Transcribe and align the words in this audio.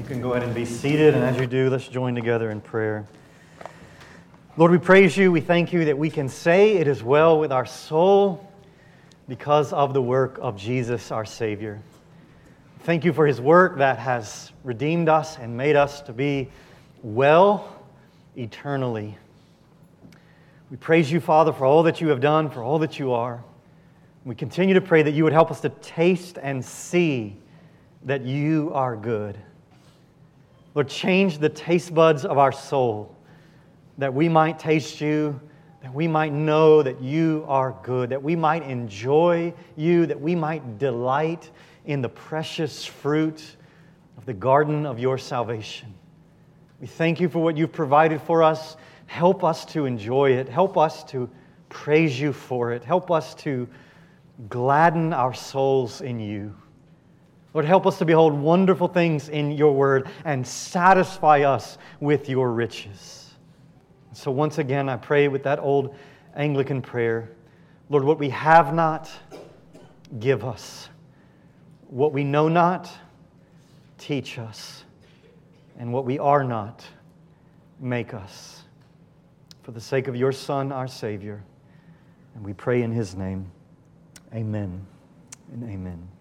You 0.00 0.06
can 0.06 0.22
go 0.22 0.32
ahead 0.32 0.44
and 0.44 0.54
be 0.54 0.64
seated, 0.64 1.14
and 1.14 1.22
as 1.22 1.38
you 1.38 1.46
do, 1.46 1.68
let's 1.68 1.86
join 1.86 2.14
together 2.14 2.50
in 2.50 2.62
prayer. 2.62 3.04
Lord, 4.56 4.72
we 4.72 4.78
praise 4.78 5.14
you. 5.14 5.30
We 5.30 5.42
thank 5.42 5.74
you 5.74 5.84
that 5.84 5.98
we 5.98 6.08
can 6.08 6.26
say 6.26 6.78
it 6.78 6.88
is 6.88 7.02
well 7.02 7.38
with 7.38 7.52
our 7.52 7.66
soul 7.66 8.50
because 9.28 9.74
of 9.74 9.92
the 9.92 10.00
work 10.00 10.38
of 10.40 10.56
Jesus, 10.56 11.12
our 11.12 11.26
Savior. 11.26 11.82
Thank 12.84 13.04
you 13.04 13.12
for 13.12 13.26
his 13.26 13.42
work 13.42 13.76
that 13.76 13.98
has 13.98 14.52
redeemed 14.64 15.10
us 15.10 15.36
and 15.36 15.54
made 15.54 15.76
us 15.76 16.00
to 16.02 16.14
be 16.14 16.48
well 17.02 17.84
eternally. 18.36 19.18
We 20.70 20.78
praise 20.78 21.12
you, 21.12 21.20
Father, 21.20 21.52
for 21.52 21.66
all 21.66 21.82
that 21.82 22.00
you 22.00 22.08
have 22.08 22.22
done, 22.22 22.48
for 22.48 22.62
all 22.62 22.78
that 22.78 22.98
you 22.98 23.12
are. 23.12 23.44
We 24.24 24.34
continue 24.34 24.72
to 24.74 24.80
pray 24.80 25.02
that 25.02 25.12
you 25.12 25.24
would 25.24 25.34
help 25.34 25.50
us 25.50 25.60
to 25.60 25.68
taste 25.68 26.38
and 26.42 26.64
see 26.64 27.36
that 28.04 28.22
you 28.22 28.70
are 28.72 28.96
good. 28.96 29.38
Lord, 30.74 30.88
change 30.88 31.38
the 31.38 31.48
taste 31.48 31.94
buds 31.94 32.24
of 32.24 32.38
our 32.38 32.52
soul 32.52 33.16
that 33.98 34.14
we 34.14 34.28
might 34.28 34.58
taste 34.58 35.00
you, 35.00 35.38
that 35.82 35.92
we 35.92 36.06
might 36.06 36.32
know 36.32 36.82
that 36.82 37.00
you 37.02 37.44
are 37.48 37.76
good, 37.82 38.10
that 38.10 38.22
we 38.22 38.36
might 38.36 38.62
enjoy 38.62 39.52
you, 39.76 40.06
that 40.06 40.20
we 40.20 40.34
might 40.34 40.78
delight 40.78 41.50
in 41.86 42.02
the 42.02 42.08
precious 42.08 42.84
fruit 42.84 43.56
of 44.16 44.26
the 44.26 44.32
garden 44.32 44.86
of 44.86 44.98
your 44.98 45.18
salvation. 45.18 45.92
We 46.80 46.86
thank 46.86 47.20
you 47.20 47.28
for 47.28 47.40
what 47.40 47.56
you've 47.56 47.72
provided 47.72 48.20
for 48.22 48.42
us. 48.42 48.76
Help 49.06 49.42
us 49.42 49.64
to 49.66 49.86
enjoy 49.86 50.32
it. 50.32 50.48
Help 50.48 50.78
us 50.78 51.04
to 51.04 51.28
praise 51.68 52.18
you 52.18 52.32
for 52.32 52.72
it. 52.72 52.84
Help 52.84 53.10
us 53.10 53.34
to 53.36 53.68
gladden 54.48 55.12
our 55.12 55.34
souls 55.34 56.00
in 56.00 56.20
you. 56.20 56.54
Lord, 57.52 57.66
help 57.66 57.86
us 57.86 57.98
to 57.98 58.04
behold 58.04 58.32
wonderful 58.32 58.86
things 58.86 59.28
in 59.28 59.50
your 59.52 59.74
word 59.74 60.08
and 60.24 60.46
satisfy 60.46 61.40
us 61.40 61.78
with 61.98 62.28
your 62.28 62.52
riches. 62.52 63.34
So, 64.12 64.30
once 64.30 64.58
again, 64.58 64.88
I 64.88 64.96
pray 64.96 65.28
with 65.28 65.42
that 65.44 65.58
old 65.58 65.94
Anglican 66.34 66.82
prayer 66.82 67.30
Lord, 67.90 68.04
what 68.04 68.20
we 68.20 68.28
have 68.30 68.72
not, 68.72 69.10
give 70.20 70.44
us. 70.44 70.88
What 71.88 72.12
we 72.12 72.22
know 72.22 72.48
not, 72.48 72.88
teach 73.98 74.38
us. 74.38 74.84
And 75.76 75.92
what 75.92 76.04
we 76.04 76.18
are 76.18 76.44
not, 76.44 76.86
make 77.80 78.14
us. 78.14 78.62
For 79.64 79.72
the 79.72 79.80
sake 79.80 80.06
of 80.06 80.14
your 80.14 80.30
Son, 80.30 80.70
our 80.70 80.86
Savior. 80.86 81.42
And 82.36 82.44
we 82.44 82.52
pray 82.52 82.82
in 82.82 82.92
his 82.92 83.16
name. 83.16 83.50
Amen 84.32 84.86
and 85.52 85.68
amen. 85.68 86.19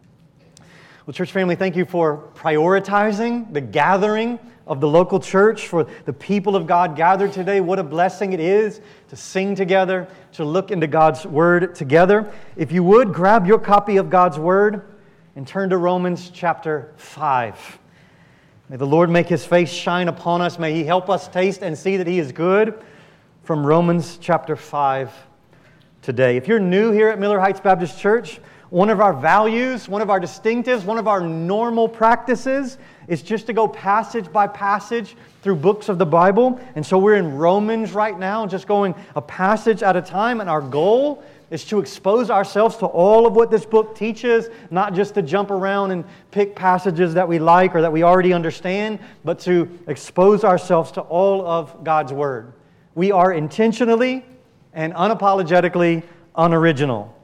Well, 1.09 1.15
church 1.15 1.31
family, 1.31 1.55
thank 1.55 1.75
you 1.75 1.85
for 1.85 2.29
prioritizing 2.35 3.51
the 3.51 3.61
gathering 3.61 4.37
of 4.67 4.79
the 4.79 4.87
local 4.87 5.19
church, 5.19 5.65
for 5.65 5.87
the 6.05 6.13
people 6.13 6.55
of 6.55 6.67
God 6.67 6.95
gathered 6.95 7.33
today. 7.33 7.61
What 7.61 7.79
a 7.79 7.83
blessing 7.83 8.31
it 8.31 8.39
is 8.39 8.79
to 9.07 9.15
sing 9.15 9.55
together, 9.55 10.07
to 10.33 10.45
look 10.45 10.69
into 10.69 10.85
God's 10.85 11.25
Word 11.25 11.73
together. 11.73 12.31
If 12.55 12.71
you 12.71 12.83
would, 12.83 13.11
grab 13.11 13.47
your 13.47 13.57
copy 13.57 13.97
of 13.97 14.11
God's 14.11 14.37
Word 14.37 14.83
and 15.35 15.47
turn 15.47 15.71
to 15.71 15.77
Romans 15.77 16.29
chapter 16.31 16.93
5. 16.97 17.79
May 18.69 18.77
the 18.77 18.85
Lord 18.85 19.09
make 19.09 19.29
His 19.29 19.43
face 19.43 19.71
shine 19.71 20.09
upon 20.09 20.41
us. 20.41 20.59
May 20.59 20.75
He 20.75 20.83
help 20.83 21.09
us 21.09 21.27
taste 21.27 21.63
and 21.63 21.75
see 21.75 21.97
that 21.97 22.05
He 22.05 22.19
is 22.19 22.31
good. 22.31 22.79
From 23.41 23.65
Romans 23.65 24.19
chapter 24.21 24.55
5 24.55 25.11
today. 26.03 26.37
If 26.37 26.47
you're 26.47 26.59
new 26.59 26.91
here 26.91 27.09
at 27.09 27.17
Miller 27.17 27.39
Heights 27.39 27.61
Baptist 27.61 27.97
Church, 27.99 28.39
one 28.69 28.89
of 28.89 29.01
our 29.01 29.13
values, 29.13 29.89
one 29.89 30.01
of 30.01 30.09
our 30.09 30.19
distinctives, 30.19 30.85
one 30.85 30.97
of 30.97 31.07
our 31.07 31.21
normal 31.21 31.87
practices 31.87 32.77
is 33.07 33.23
just 33.23 33.47
to 33.47 33.53
go 33.53 33.67
passage 33.67 34.31
by 34.31 34.45
passage 34.45 35.15
through 35.41 35.55
books 35.55 35.89
of 35.89 35.97
the 35.97 36.05
Bible. 36.05 36.59
And 36.75 36.85
so 36.85 36.97
we're 36.97 37.15
in 37.15 37.35
Romans 37.35 37.93
right 37.93 38.17
now, 38.17 38.45
just 38.45 38.67
going 38.67 38.93
a 39.15 39.21
passage 39.21 39.81
at 39.81 39.95
a 39.95 40.01
time. 40.01 40.41
And 40.41 40.49
our 40.49 40.61
goal 40.61 41.23
is 41.49 41.65
to 41.65 41.79
expose 41.79 42.29
ourselves 42.29 42.77
to 42.77 42.85
all 42.85 43.25
of 43.25 43.33
what 43.35 43.49
this 43.49 43.65
book 43.65 43.95
teaches, 43.95 44.49
not 44.69 44.93
just 44.93 45.15
to 45.15 45.23
jump 45.23 45.49
around 45.49 45.89
and 45.89 46.05
pick 46.29 46.55
passages 46.55 47.15
that 47.15 47.27
we 47.27 47.39
like 47.39 47.73
or 47.73 47.81
that 47.81 47.91
we 47.91 48.03
already 48.03 48.33
understand, 48.33 48.99
but 49.25 49.39
to 49.39 49.67
expose 49.87 50.43
ourselves 50.43 50.91
to 50.91 51.01
all 51.01 51.45
of 51.47 51.83
God's 51.83 52.13
Word. 52.13 52.53
We 52.93 53.11
are 53.11 53.33
intentionally 53.33 54.23
and 54.73 54.93
unapologetically 54.93 56.03
unoriginal. 56.35 57.15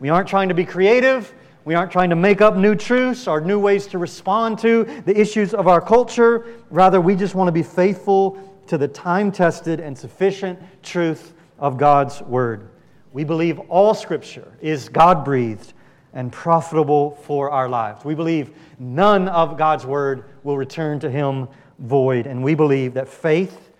We 0.00 0.08
aren't 0.08 0.28
trying 0.28 0.48
to 0.48 0.54
be 0.54 0.64
creative. 0.64 1.32
We 1.66 1.74
aren't 1.74 1.92
trying 1.92 2.10
to 2.10 2.16
make 2.16 2.40
up 2.40 2.56
new 2.56 2.74
truths 2.74 3.28
or 3.28 3.40
new 3.42 3.60
ways 3.60 3.86
to 3.88 3.98
respond 3.98 4.58
to 4.60 4.84
the 5.04 5.18
issues 5.18 5.52
of 5.52 5.68
our 5.68 5.80
culture. 5.80 6.46
Rather, 6.70 7.00
we 7.00 7.14
just 7.14 7.34
want 7.34 7.48
to 7.48 7.52
be 7.52 7.62
faithful 7.62 8.38
to 8.66 8.78
the 8.78 8.88
time 8.88 9.30
tested 9.30 9.78
and 9.78 9.96
sufficient 9.96 10.58
truth 10.82 11.34
of 11.58 11.76
God's 11.76 12.22
Word. 12.22 12.70
We 13.12 13.24
believe 13.24 13.58
all 13.68 13.92
Scripture 13.92 14.50
is 14.62 14.88
God 14.88 15.22
breathed 15.24 15.74
and 16.14 16.32
profitable 16.32 17.16
for 17.22 17.50
our 17.50 17.68
lives. 17.68 18.04
We 18.04 18.14
believe 18.14 18.50
none 18.78 19.28
of 19.28 19.58
God's 19.58 19.84
Word 19.84 20.24
will 20.44 20.56
return 20.56 20.98
to 21.00 21.10
Him 21.10 21.46
void. 21.78 22.26
And 22.26 22.42
we 22.42 22.54
believe 22.54 22.94
that 22.94 23.08
faith 23.08 23.70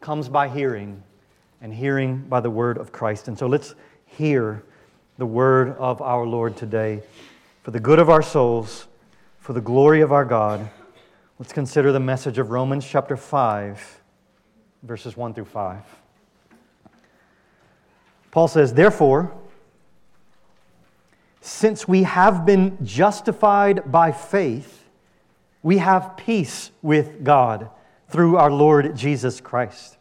comes 0.00 0.28
by 0.28 0.48
hearing, 0.48 1.02
and 1.60 1.72
hearing 1.72 2.18
by 2.28 2.40
the 2.40 2.50
Word 2.50 2.78
of 2.78 2.90
Christ. 2.90 3.28
And 3.28 3.38
so 3.38 3.46
let's 3.46 3.74
hear 4.06 4.64
the 5.18 5.26
word 5.26 5.76
of 5.78 6.00
our 6.00 6.24
Lord 6.24 6.56
today. 6.56 7.02
For 7.64 7.72
the 7.72 7.80
good 7.80 7.98
of 7.98 8.08
our 8.08 8.22
souls, 8.22 8.86
for 9.40 9.52
the 9.52 9.60
glory 9.60 10.00
of 10.00 10.12
our 10.12 10.24
God, 10.24 10.70
let's 11.40 11.52
consider 11.52 11.90
the 11.90 12.00
message 12.00 12.38
of 12.38 12.50
Romans 12.50 12.86
chapter 12.86 13.16
5, 13.16 14.00
verses 14.84 15.16
1 15.16 15.34
through 15.34 15.46
5. 15.46 15.82
Paul 18.30 18.46
says, 18.46 18.72
Therefore, 18.72 19.36
since 21.40 21.88
we 21.88 22.04
have 22.04 22.46
been 22.46 22.78
justified 22.84 23.90
by 23.90 24.12
faith, 24.12 24.84
we 25.64 25.78
have 25.78 26.16
peace 26.16 26.70
with 26.80 27.24
God 27.24 27.70
through 28.08 28.36
our 28.36 28.52
Lord 28.52 28.94
Jesus 28.94 29.40
Christ. 29.40 29.96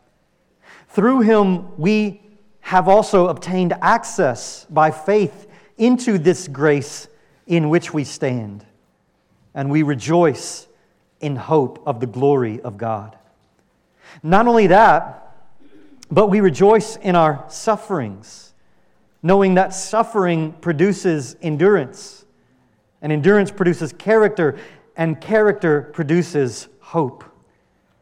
Through 0.89 1.22
him, 1.22 1.75
we 1.77 2.22
have 2.67 2.89
also 2.89 3.29
obtained 3.29 3.73
access 3.81 4.66
by 4.69 4.91
faith 4.91 5.47
into 5.78 6.17
this 6.17 6.50
grace 6.50 7.07
in 7.45 7.69
which 7.69 7.94
we 7.94 8.03
stand, 8.03 8.66
and 9.53 9.72
we 9.72 9.83
rejoice 9.83 10.67
in 11.22 11.38
hope 11.38 11.81
of 11.85 12.01
the 12.01 12.06
glory 12.06 12.59
of 12.59 12.77
God. 12.77 13.17
Not 14.22 14.50
only 14.50 14.67
that, 14.67 15.33
but 16.11 16.27
we 16.27 16.41
rejoice 16.41 16.97
in 16.97 17.16
our 17.16 17.45
sufferings, 17.47 18.53
knowing 19.23 19.53
that 19.53 19.73
suffering 19.73 20.51
produces 20.51 21.38
endurance, 21.41 22.25
and 23.01 23.13
endurance 23.13 23.50
produces 23.50 23.94
character, 23.94 24.57
and 24.97 25.22
character 25.22 25.83
produces 25.94 26.67
hope. 26.81 27.24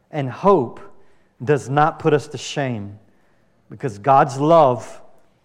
And 0.10 0.28
hope 0.28 0.80
does 1.44 1.70
not 1.70 2.00
put 2.00 2.16
us 2.16 2.28
to 2.30 2.40
shame 2.40 2.98
because 3.70 3.98
God's 4.00 4.40
love 4.40 5.02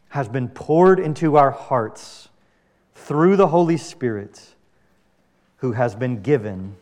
has 0.09 0.29
been 0.29 0.49
poured 0.49 1.01
into 1.01 1.37
our 1.37 1.51
hearts 1.51 2.29
through 2.95 3.37
the 3.37 3.47
Holy 3.47 3.77
Spirit 3.77 4.55
who 5.59 5.73
has 5.73 5.95
been 5.95 6.23
given 6.23 6.77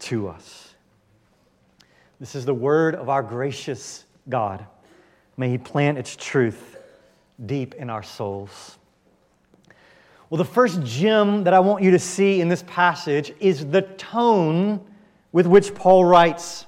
to 0.00 0.28
us. 0.28 0.74
This 2.18 2.34
is 2.34 2.44
the 2.44 2.54
word 2.54 2.94
of 2.94 3.08
our 3.08 3.22
gracious 3.22 4.04
God. 4.28 4.64
May 5.36 5.48
He 5.48 5.58
plant 5.58 5.96
its 5.96 6.16
truth 6.16 6.76
deep 7.46 7.74
in 7.74 7.88
our 7.88 8.02
souls. 8.02 8.78
Well, 10.28 10.38
the 10.38 10.44
first 10.44 10.82
gem 10.84 11.44
that 11.44 11.54
I 11.54 11.60
want 11.60 11.82
you 11.82 11.90
to 11.90 11.98
see 11.98 12.40
in 12.40 12.48
this 12.48 12.62
passage 12.66 13.32
is 13.40 13.66
the 13.66 13.82
tone 13.82 14.80
with 15.32 15.46
which 15.46 15.74
Paul 15.74 16.04
writes. 16.04 16.66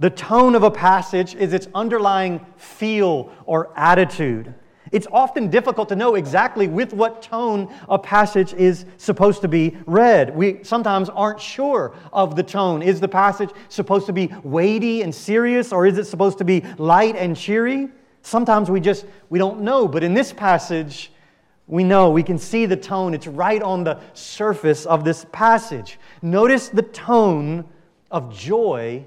The 0.00 0.10
tone 0.10 0.54
of 0.54 0.62
a 0.62 0.70
passage 0.70 1.34
is 1.34 1.52
its 1.52 1.68
underlying 1.74 2.44
feel 2.56 3.32
or 3.46 3.70
attitude. 3.76 4.54
It's 4.92 5.06
often 5.10 5.48
difficult 5.48 5.88
to 5.88 5.96
know 5.96 6.16
exactly 6.16 6.68
with 6.68 6.92
what 6.92 7.22
tone 7.22 7.72
a 7.88 7.98
passage 7.98 8.52
is 8.52 8.84
supposed 8.98 9.40
to 9.40 9.48
be 9.48 9.76
read. 9.86 10.36
We 10.36 10.62
sometimes 10.64 11.08
aren't 11.08 11.40
sure 11.40 11.94
of 12.12 12.36
the 12.36 12.42
tone. 12.42 12.82
Is 12.82 13.00
the 13.00 13.08
passage 13.08 13.50
supposed 13.70 14.04
to 14.06 14.12
be 14.12 14.34
weighty 14.42 15.00
and 15.00 15.14
serious 15.14 15.72
or 15.72 15.86
is 15.86 15.96
it 15.96 16.04
supposed 16.04 16.36
to 16.38 16.44
be 16.44 16.62
light 16.76 17.16
and 17.16 17.34
cheery? 17.34 17.88
Sometimes 18.20 18.70
we 18.70 18.80
just 18.80 19.06
we 19.30 19.38
don't 19.38 19.62
know, 19.62 19.88
but 19.88 20.04
in 20.04 20.12
this 20.12 20.32
passage 20.32 21.10
we 21.66 21.84
know, 21.84 22.10
we 22.10 22.22
can 22.22 22.36
see 22.36 22.66
the 22.66 22.76
tone. 22.76 23.14
It's 23.14 23.26
right 23.26 23.62
on 23.62 23.84
the 23.84 23.98
surface 24.12 24.84
of 24.84 25.04
this 25.04 25.24
passage. 25.32 25.98
Notice 26.20 26.68
the 26.68 26.82
tone 26.82 27.64
of 28.10 28.36
joy 28.36 29.04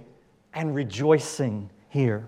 and 0.55 0.73
rejoicing 0.73 1.69
here. 1.89 2.27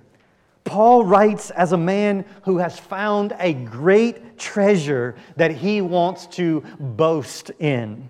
Paul 0.63 1.05
writes 1.05 1.49
as 1.51 1.71
a 1.71 1.77
man 1.77 2.25
who 2.43 2.57
has 2.57 2.77
found 2.77 3.33
a 3.39 3.53
great 3.53 4.37
treasure 4.37 5.15
that 5.37 5.51
he 5.51 5.81
wants 5.81 6.27
to 6.27 6.61
boast 6.77 7.51
in. 7.59 8.09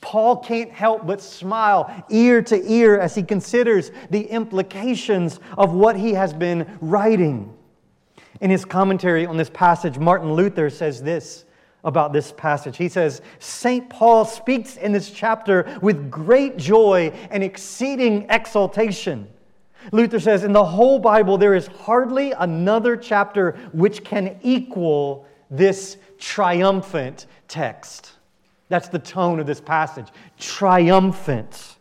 Paul 0.00 0.38
can't 0.38 0.70
help 0.70 1.06
but 1.06 1.20
smile 1.20 2.04
ear 2.08 2.40
to 2.42 2.72
ear 2.72 2.98
as 2.98 3.14
he 3.14 3.22
considers 3.22 3.90
the 4.08 4.22
implications 4.22 5.40
of 5.58 5.74
what 5.74 5.94
he 5.94 6.14
has 6.14 6.32
been 6.32 6.78
writing. 6.80 7.54
In 8.40 8.50
his 8.50 8.64
commentary 8.64 9.26
on 9.26 9.36
this 9.36 9.50
passage, 9.50 9.98
Martin 9.98 10.32
Luther 10.32 10.70
says 10.70 11.02
this 11.02 11.44
about 11.84 12.14
this 12.14 12.32
passage. 12.32 12.78
He 12.78 12.88
says, 12.88 13.20
St. 13.38 13.90
Paul 13.90 14.24
speaks 14.24 14.78
in 14.78 14.92
this 14.92 15.10
chapter 15.10 15.78
with 15.82 16.10
great 16.10 16.56
joy 16.56 17.12
and 17.30 17.44
exceeding 17.44 18.26
exultation. 18.30 19.28
Luther 19.92 20.20
says, 20.20 20.44
In 20.44 20.52
the 20.52 20.64
whole 20.64 20.98
Bible, 20.98 21.38
there 21.38 21.54
is 21.54 21.66
hardly 21.66 22.32
another 22.32 22.96
chapter 22.96 23.52
which 23.72 24.04
can 24.04 24.38
equal 24.42 25.26
this 25.50 25.96
triumphant 26.18 27.26
text. 27.48 28.12
That's 28.68 28.88
the 28.88 28.98
tone 28.98 29.40
of 29.40 29.46
this 29.46 29.60
passage 29.60 30.08
triumphant. 30.38 31.76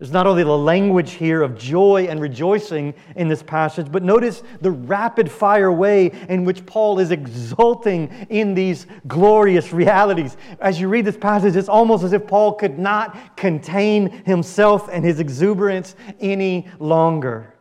There's 0.00 0.12
not 0.12 0.26
only 0.26 0.44
the 0.44 0.56
language 0.56 1.10
here 1.12 1.42
of 1.42 1.58
joy 1.58 2.06
and 2.08 2.22
rejoicing 2.22 2.94
in 3.16 3.28
this 3.28 3.42
passage, 3.42 3.92
but 3.92 4.02
notice 4.02 4.42
the 4.62 4.70
rapid 4.70 5.30
fire 5.30 5.70
way 5.70 6.10
in 6.30 6.46
which 6.46 6.64
Paul 6.64 6.98
is 7.00 7.10
exulting 7.10 8.26
in 8.30 8.54
these 8.54 8.86
glorious 9.06 9.74
realities. 9.74 10.38
As 10.58 10.80
you 10.80 10.88
read 10.88 11.04
this 11.04 11.18
passage, 11.18 11.54
it's 11.54 11.68
almost 11.68 12.02
as 12.02 12.14
if 12.14 12.26
Paul 12.26 12.54
could 12.54 12.78
not 12.78 13.36
contain 13.36 14.24
himself 14.24 14.88
and 14.90 15.04
his 15.04 15.20
exuberance 15.20 15.96
any 16.18 16.66
longer. 16.78 17.52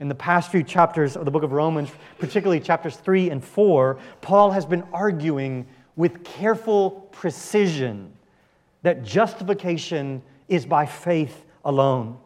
In 0.00 0.08
the 0.08 0.14
past 0.14 0.50
few 0.50 0.62
chapters 0.62 1.18
of 1.18 1.26
the 1.26 1.30
book 1.30 1.42
of 1.42 1.52
Romans, 1.52 1.90
particularly 2.18 2.60
chapters 2.60 2.96
3 2.96 3.28
and 3.28 3.44
4, 3.44 3.98
Paul 4.22 4.52
has 4.52 4.64
been 4.64 4.84
arguing 4.90 5.66
with 5.96 6.24
careful 6.24 7.10
precision 7.12 8.10
that 8.80 9.04
justification 9.04 10.22
is 10.48 10.66
by 10.66 10.86
faith 10.86 11.44
alone. 11.64 12.18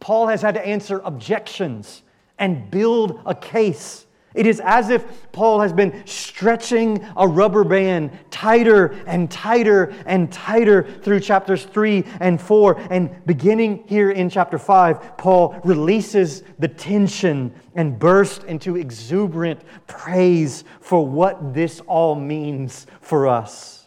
Paul 0.00 0.28
has 0.28 0.42
had 0.42 0.54
to 0.54 0.66
answer 0.66 1.00
objections 1.04 2.02
and 2.38 2.70
build 2.70 3.20
a 3.26 3.34
case. 3.34 4.06
It 4.34 4.46
is 4.46 4.60
as 4.64 4.90
if 4.90 5.32
Paul 5.32 5.60
has 5.62 5.72
been 5.72 6.06
stretching 6.06 7.04
a 7.16 7.26
rubber 7.26 7.64
band 7.64 8.16
tighter 8.30 8.94
and 9.06 9.28
tighter 9.28 9.92
and 10.06 10.30
tighter 10.30 10.84
through 11.02 11.20
chapters 11.20 11.64
3 11.64 12.04
and 12.20 12.40
4. 12.40 12.78
And 12.90 13.24
beginning 13.26 13.84
here 13.88 14.10
in 14.10 14.30
chapter 14.30 14.58
5, 14.58 15.16
Paul 15.16 15.58
releases 15.64 16.44
the 16.58 16.68
tension 16.68 17.52
and 17.74 17.98
bursts 17.98 18.44
into 18.44 18.76
exuberant 18.76 19.62
praise 19.88 20.62
for 20.80 21.04
what 21.04 21.54
this 21.54 21.80
all 21.86 22.14
means 22.14 22.86
for 23.00 23.26
us. 23.26 23.86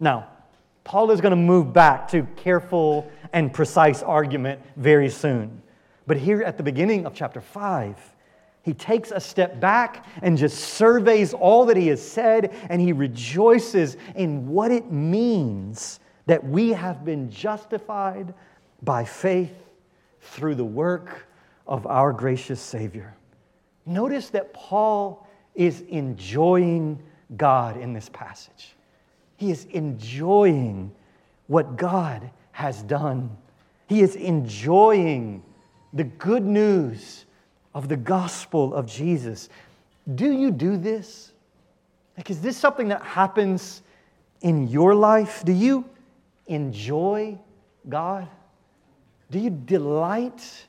Now, 0.00 0.31
Paul 0.84 1.10
is 1.10 1.20
going 1.20 1.30
to 1.30 1.36
move 1.36 1.72
back 1.72 2.08
to 2.08 2.26
careful 2.36 3.10
and 3.32 3.52
precise 3.52 4.02
argument 4.02 4.60
very 4.76 5.08
soon. 5.08 5.62
But 6.06 6.16
here 6.16 6.42
at 6.42 6.56
the 6.56 6.62
beginning 6.62 7.06
of 7.06 7.14
chapter 7.14 7.40
5, 7.40 7.96
he 8.62 8.74
takes 8.74 9.10
a 9.10 9.20
step 9.20 9.60
back 9.60 10.06
and 10.22 10.38
just 10.38 10.58
surveys 10.58 11.34
all 11.34 11.66
that 11.66 11.76
he 11.76 11.88
has 11.88 12.00
said, 12.00 12.54
and 12.68 12.80
he 12.80 12.92
rejoices 12.92 13.96
in 14.14 14.48
what 14.48 14.70
it 14.70 14.90
means 14.90 16.00
that 16.26 16.44
we 16.44 16.70
have 16.70 17.04
been 17.04 17.30
justified 17.30 18.34
by 18.82 19.04
faith 19.04 19.54
through 20.20 20.54
the 20.54 20.64
work 20.64 21.26
of 21.66 21.86
our 21.86 22.12
gracious 22.12 22.60
Savior. 22.60 23.14
Notice 23.86 24.30
that 24.30 24.52
Paul 24.52 25.26
is 25.54 25.80
enjoying 25.82 27.02
God 27.36 27.76
in 27.76 27.92
this 27.92 28.08
passage. 28.10 28.74
He 29.42 29.50
is 29.50 29.64
enjoying 29.72 30.92
what 31.48 31.76
God 31.76 32.30
has 32.52 32.80
done. 32.84 33.36
He 33.88 34.00
is 34.00 34.14
enjoying 34.14 35.42
the 35.92 36.04
good 36.04 36.44
news 36.44 37.24
of 37.74 37.88
the 37.88 37.96
gospel 37.96 38.72
of 38.72 38.86
Jesus. 38.86 39.48
Do 40.14 40.30
you 40.30 40.52
do 40.52 40.76
this? 40.76 41.32
Like, 42.16 42.30
is 42.30 42.40
this 42.40 42.56
something 42.56 42.86
that 42.86 43.02
happens 43.02 43.82
in 44.42 44.68
your 44.68 44.94
life? 44.94 45.42
Do 45.44 45.50
you 45.50 45.86
enjoy 46.46 47.36
God? 47.88 48.28
Do 49.28 49.40
you 49.40 49.50
delight 49.50 50.68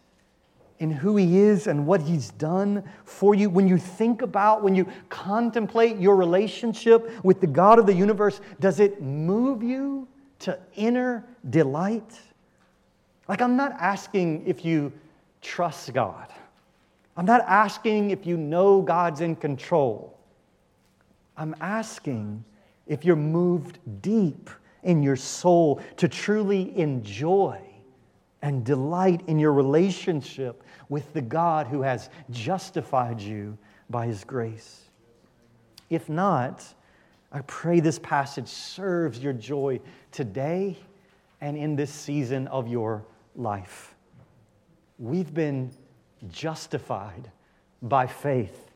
in 0.83 0.91
who 0.91 1.15
He 1.15 1.39
is 1.39 1.67
and 1.67 1.87
what 1.87 2.01
He's 2.01 2.31
done 2.31 2.83
for 3.05 3.33
you? 3.33 3.49
When 3.49 3.69
you 3.69 3.77
think 3.77 4.21
about, 4.21 4.61
when 4.61 4.75
you 4.75 4.85
contemplate 5.07 5.97
your 5.97 6.17
relationship 6.17 7.09
with 7.23 7.39
the 7.39 7.47
God 7.47 7.79
of 7.79 7.85
the 7.85 7.93
universe, 7.93 8.41
does 8.59 8.81
it 8.81 9.01
move 9.01 9.63
you 9.63 10.07
to 10.39 10.59
inner 10.75 11.25
delight? 11.49 12.19
Like, 13.29 13.41
I'm 13.41 13.55
not 13.55 13.71
asking 13.79 14.45
if 14.45 14.65
you 14.65 14.91
trust 15.41 15.93
God. 15.93 16.27
I'm 17.15 17.25
not 17.25 17.41
asking 17.47 18.11
if 18.11 18.25
you 18.25 18.35
know 18.35 18.81
God's 18.81 19.21
in 19.21 19.37
control. 19.37 20.19
I'm 21.37 21.55
asking 21.61 22.43
if 22.87 23.05
you're 23.05 23.15
moved 23.15 23.79
deep 24.01 24.49
in 24.83 25.01
your 25.01 25.15
soul 25.15 25.81
to 25.95 26.09
truly 26.09 26.77
enjoy 26.77 27.61
and 28.43 28.65
delight 28.65 29.21
in 29.27 29.39
your 29.39 29.53
relationship 29.53 30.63
with 30.89 31.11
the 31.13 31.21
God 31.21 31.65
who 31.65 31.81
has 31.81 32.09
justified 32.29 33.21
you 33.21 33.57
by 33.89 34.05
his 34.05 34.25
grace. 34.25 34.81
If 35.89 36.09
not, 36.09 36.61
I 37.31 37.39
pray 37.41 37.79
this 37.79 37.97
passage 37.99 38.49
serves 38.49 39.23
your 39.23 39.31
joy 39.31 39.79
today 40.11 40.77
and 41.39 41.57
in 41.57 41.77
this 41.77 41.89
season 41.89 42.47
of 42.47 42.67
your 42.67 43.05
life. 43.35 43.95
We've 44.99 45.33
been 45.33 45.71
justified 46.29 47.31
by 47.81 48.07
faith. 48.07 48.71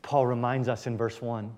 Paul 0.00 0.26
reminds 0.26 0.66
us 0.66 0.86
in 0.86 0.96
verse 0.96 1.20
1. 1.20 1.54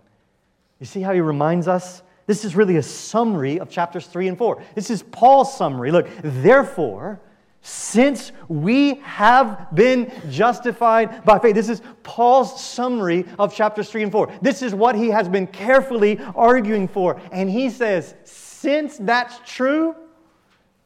You 0.80 0.87
see 0.87 1.00
how 1.00 1.12
he 1.12 1.21
reminds 1.21 1.68
us? 1.68 2.02
This 2.26 2.44
is 2.44 2.56
really 2.56 2.76
a 2.76 2.82
summary 2.82 3.61
of 3.61 3.71
chapters 3.71 4.06
3 4.06 4.26
and 4.26 4.37
4. 4.37 4.61
This 4.75 4.90
is 4.90 5.04
Paul's 5.04 5.56
summary. 5.56 5.92
Look, 5.92 6.09
therefore, 6.23 7.21
since 7.66 8.30
we 8.46 8.94
have 9.02 9.66
been 9.75 10.12
justified 10.30 11.25
by 11.25 11.37
faith. 11.37 11.56
This 11.56 11.68
is 11.68 11.82
Paul's 12.04 12.62
summary 12.62 13.25
of 13.40 13.52
chapters 13.52 13.90
3 13.90 14.04
and 14.04 14.12
4. 14.12 14.38
This 14.40 14.62
is 14.62 14.73
what 14.73 14.94
he 14.94 15.08
has 15.08 15.28
been 15.28 15.49
carefully 15.49 16.20
arguing 16.37 16.87
for. 16.87 17.20
And 17.32 17.50
he 17.50 17.68
says, 17.70 18.14
since 18.23 18.99
that's 18.99 19.40
true, 19.44 19.96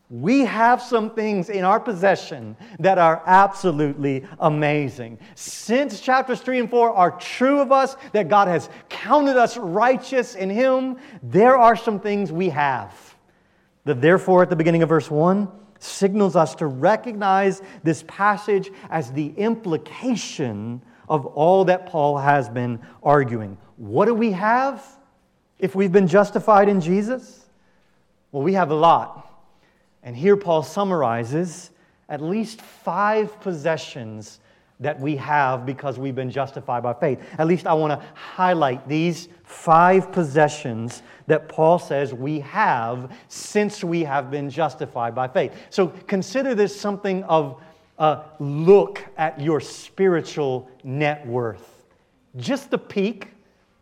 we 0.09 0.41
have 0.41 0.81
some 0.81 1.11
things 1.11 1.51
in 1.51 1.65
our 1.65 1.79
possession 1.79 2.57
that 2.79 2.97
are 2.97 3.23
absolutely 3.27 4.25
amazing. 4.39 5.19
Since 5.35 6.01
chapters 6.01 6.41
3 6.41 6.61
and 6.61 6.71
4 6.71 6.93
are 6.93 7.11
true 7.19 7.61
of 7.61 7.73
us, 7.73 7.95
that 8.13 8.31
God 8.31 8.49
has 8.49 8.71
counted 8.89 9.37
us 9.37 9.59
righteous 9.59 10.35
in 10.35 10.49
Him, 10.49 10.97
there 11.23 11.59
are 11.59 11.77
some 11.77 12.01
things 12.01 12.33
we 12.33 12.49
have. 12.49 13.17
The 13.85 13.93
therefore 13.93 14.43
at 14.43 14.49
the 14.49 14.57
beginning 14.57 14.83
of 14.83 14.89
verse 14.89 15.11
1 15.11 15.60
signals 15.81 16.37
us 16.37 16.55
to 16.57 16.67
recognize 16.67 17.63
this 17.83 18.05
passage 18.07 18.71
as 18.91 19.13
the 19.13 19.35
implication 19.37 20.83
of 21.09 21.27
all 21.27 21.65
that 21.65 21.87
Paul 21.87 22.19
has 22.19 22.49
been 22.49 22.79
arguing. 23.03 23.59
What 23.77 24.05
do 24.05 24.15
we 24.15 24.33
have 24.33 24.85
if 25.59 25.75
we've 25.75 25.91
been 25.91 26.07
justified 26.07 26.69
in 26.69 26.81
Jesus? 26.81 27.47
Well, 28.31 28.43
we 28.43 28.53
have 28.53 28.71
a 28.71 28.75
lot. 28.75 29.27
And 30.03 30.17
here 30.17 30.37
Paul 30.37 30.63
summarizes 30.63 31.71
at 32.09 32.23
least 32.23 32.61
five 32.61 33.41
possessions 33.41 34.41
that 34.81 34.99
we 34.99 35.15
have 35.17 35.67
because 35.67 35.99
we've 35.99 36.15
been 36.15 36.31
justified 36.31 36.83
by 36.83 36.95
faith. 36.95 37.21
At 37.39 37.47
least 37.47 37.67
I 37.67 37.75
want 37.75 38.01
to 38.01 38.07
highlight 38.15 38.89
these 38.89 39.29
five 39.45 40.11
possessions 40.11 41.03
that 41.27 41.49
Paul 41.49 41.79
says 41.79 42.15
we 42.15 42.41
have 42.41 43.15
since 43.29 43.85
we 43.85 44.03
have 44.05 44.31
been 44.31 44.49
justified 44.49 45.15
by 45.15 45.29
faith. 45.29 45.53
So 45.69 45.89
consider 45.89 46.55
this 46.55 46.79
something 46.79 47.23
of 47.25 47.61
a 47.99 48.23
look 48.39 49.05
at 49.19 49.39
your 49.39 49.61
spiritual 49.61 50.71
net 50.83 51.27
worth. 51.27 51.85
Just 52.37 52.73
a 52.73 52.79
peek. 52.79 53.29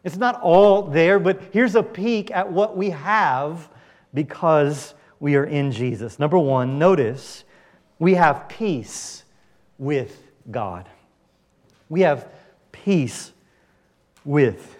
It's 0.03 0.17
not 0.17 0.41
all 0.43 0.83
there, 0.83 1.21
but 1.21 1.41
here's 1.53 1.77
a 1.77 1.83
peek 1.83 2.33
at 2.33 2.51
what 2.51 2.77
we 2.77 2.91
have 2.91 3.69
because 4.15 4.95
we 5.21 5.37
are 5.37 5.45
in 5.45 5.71
Jesus. 5.71 6.19
Number 6.19 6.39
one, 6.39 6.79
notice 6.79 7.45
we 8.01 8.15
have 8.15 8.49
peace 8.49 9.25
with 9.79 10.28
God. 10.51 10.89
We 11.89 12.03
have 12.03 12.29
peace 12.73 13.33
with 14.25 14.77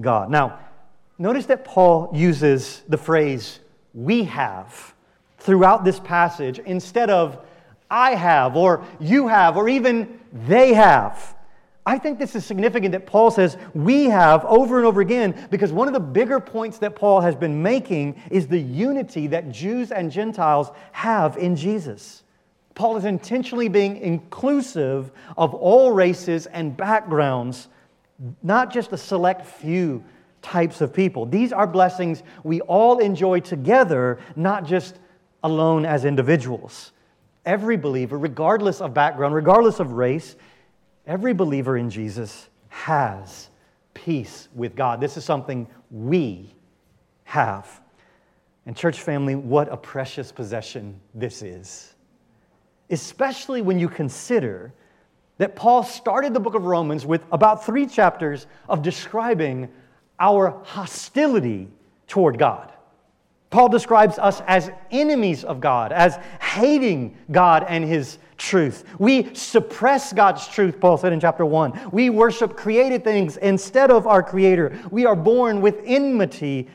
God. 0.00 0.30
Now, 0.30 0.58
notice 1.18 1.46
that 1.46 1.64
Paul 1.64 2.10
uses 2.14 2.82
the 2.88 2.98
phrase 2.98 3.60
we 3.94 4.24
have 4.24 4.94
throughout 5.38 5.84
this 5.84 5.98
passage 5.98 6.58
instead 6.60 7.10
of 7.10 7.44
I 7.90 8.14
have 8.14 8.56
or 8.56 8.84
you 9.00 9.28
have 9.28 9.56
or 9.56 9.68
even 9.68 10.20
they 10.32 10.74
have. 10.74 11.34
I 11.84 11.98
think 11.98 12.18
this 12.18 12.36
is 12.36 12.44
significant 12.44 12.92
that 12.92 13.06
Paul 13.06 13.30
says 13.30 13.56
we 13.74 14.04
have 14.04 14.44
over 14.44 14.76
and 14.76 14.86
over 14.86 15.00
again 15.00 15.48
because 15.50 15.72
one 15.72 15.88
of 15.88 15.94
the 15.94 16.00
bigger 16.00 16.38
points 16.38 16.78
that 16.78 16.94
Paul 16.94 17.20
has 17.22 17.34
been 17.34 17.62
making 17.62 18.20
is 18.30 18.46
the 18.46 18.60
unity 18.60 19.26
that 19.28 19.50
Jews 19.50 19.90
and 19.90 20.12
Gentiles 20.12 20.70
have 20.92 21.36
in 21.36 21.56
Jesus. 21.56 22.22
Paul 22.80 22.96
is 22.96 23.04
intentionally 23.04 23.68
being 23.68 23.98
inclusive 23.98 25.12
of 25.36 25.52
all 25.52 25.92
races 25.92 26.46
and 26.46 26.74
backgrounds, 26.74 27.68
not 28.42 28.72
just 28.72 28.90
a 28.94 28.96
select 28.96 29.44
few 29.44 30.02
types 30.40 30.80
of 30.80 30.94
people. 30.94 31.26
These 31.26 31.52
are 31.52 31.66
blessings 31.66 32.22
we 32.42 32.62
all 32.62 32.96
enjoy 33.00 33.40
together, 33.40 34.18
not 34.34 34.64
just 34.64 34.98
alone 35.42 35.84
as 35.84 36.06
individuals. 36.06 36.92
Every 37.44 37.76
believer, 37.76 38.16
regardless 38.16 38.80
of 38.80 38.94
background, 38.94 39.34
regardless 39.34 39.78
of 39.78 39.92
race, 39.92 40.36
every 41.06 41.34
believer 41.34 41.76
in 41.76 41.90
Jesus 41.90 42.48
has 42.70 43.50
peace 43.92 44.48
with 44.54 44.74
God. 44.74 45.02
This 45.02 45.18
is 45.18 45.24
something 45.26 45.68
we 45.90 46.54
have. 47.24 47.82
And, 48.64 48.74
church 48.74 49.02
family, 49.02 49.34
what 49.34 49.70
a 49.70 49.76
precious 49.76 50.32
possession 50.32 50.98
this 51.14 51.42
is. 51.42 51.94
Especially 52.90 53.62
when 53.62 53.78
you 53.78 53.88
consider 53.88 54.72
that 55.38 55.56
Paul 55.56 55.82
started 55.82 56.34
the 56.34 56.40
book 56.40 56.54
of 56.54 56.64
Romans 56.64 57.06
with 57.06 57.22
about 57.32 57.64
three 57.64 57.86
chapters 57.86 58.46
of 58.68 58.82
describing 58.82 59.70
our 60.18 60.60
hostility 60.64 61.68
toward 62.06 62.38
God. 62.38 62.72
Paul 63.48 63.68
describes 63.68 64.18
us 64.18 64.42
as 64.46 64.70
enemies 64.90 65.42
of 65.42 65.60
God, 65.60 65.92
as 65.92 66.18
hating 66.40 67.16
God 67.32 67.64
and 67.68 67.84
His 67.84 68.18
truth. 68.36 68.84
We 68.98 69.34
suppress 69.34 70.12
God's 70.12 70.46
truth, 70.46 70.78
Paul 70.78 70.98
said 70.98 71.12
in 71.12 71.20
chapter 71.20 71.44
1. 71.44 71.90
We 71.90 72.10
worship 72.10 72.56
created 72.56 73.02
things 73.02 73.36
instead 73.38 73.90
of 73.90 74.06
our 74.06 74.22
Creator. 74.22 74.78
We 74.90 75.04
are 75.04 75.16
born 75.16 75.60
with 75.60 75.80
enmity 75.84 76.68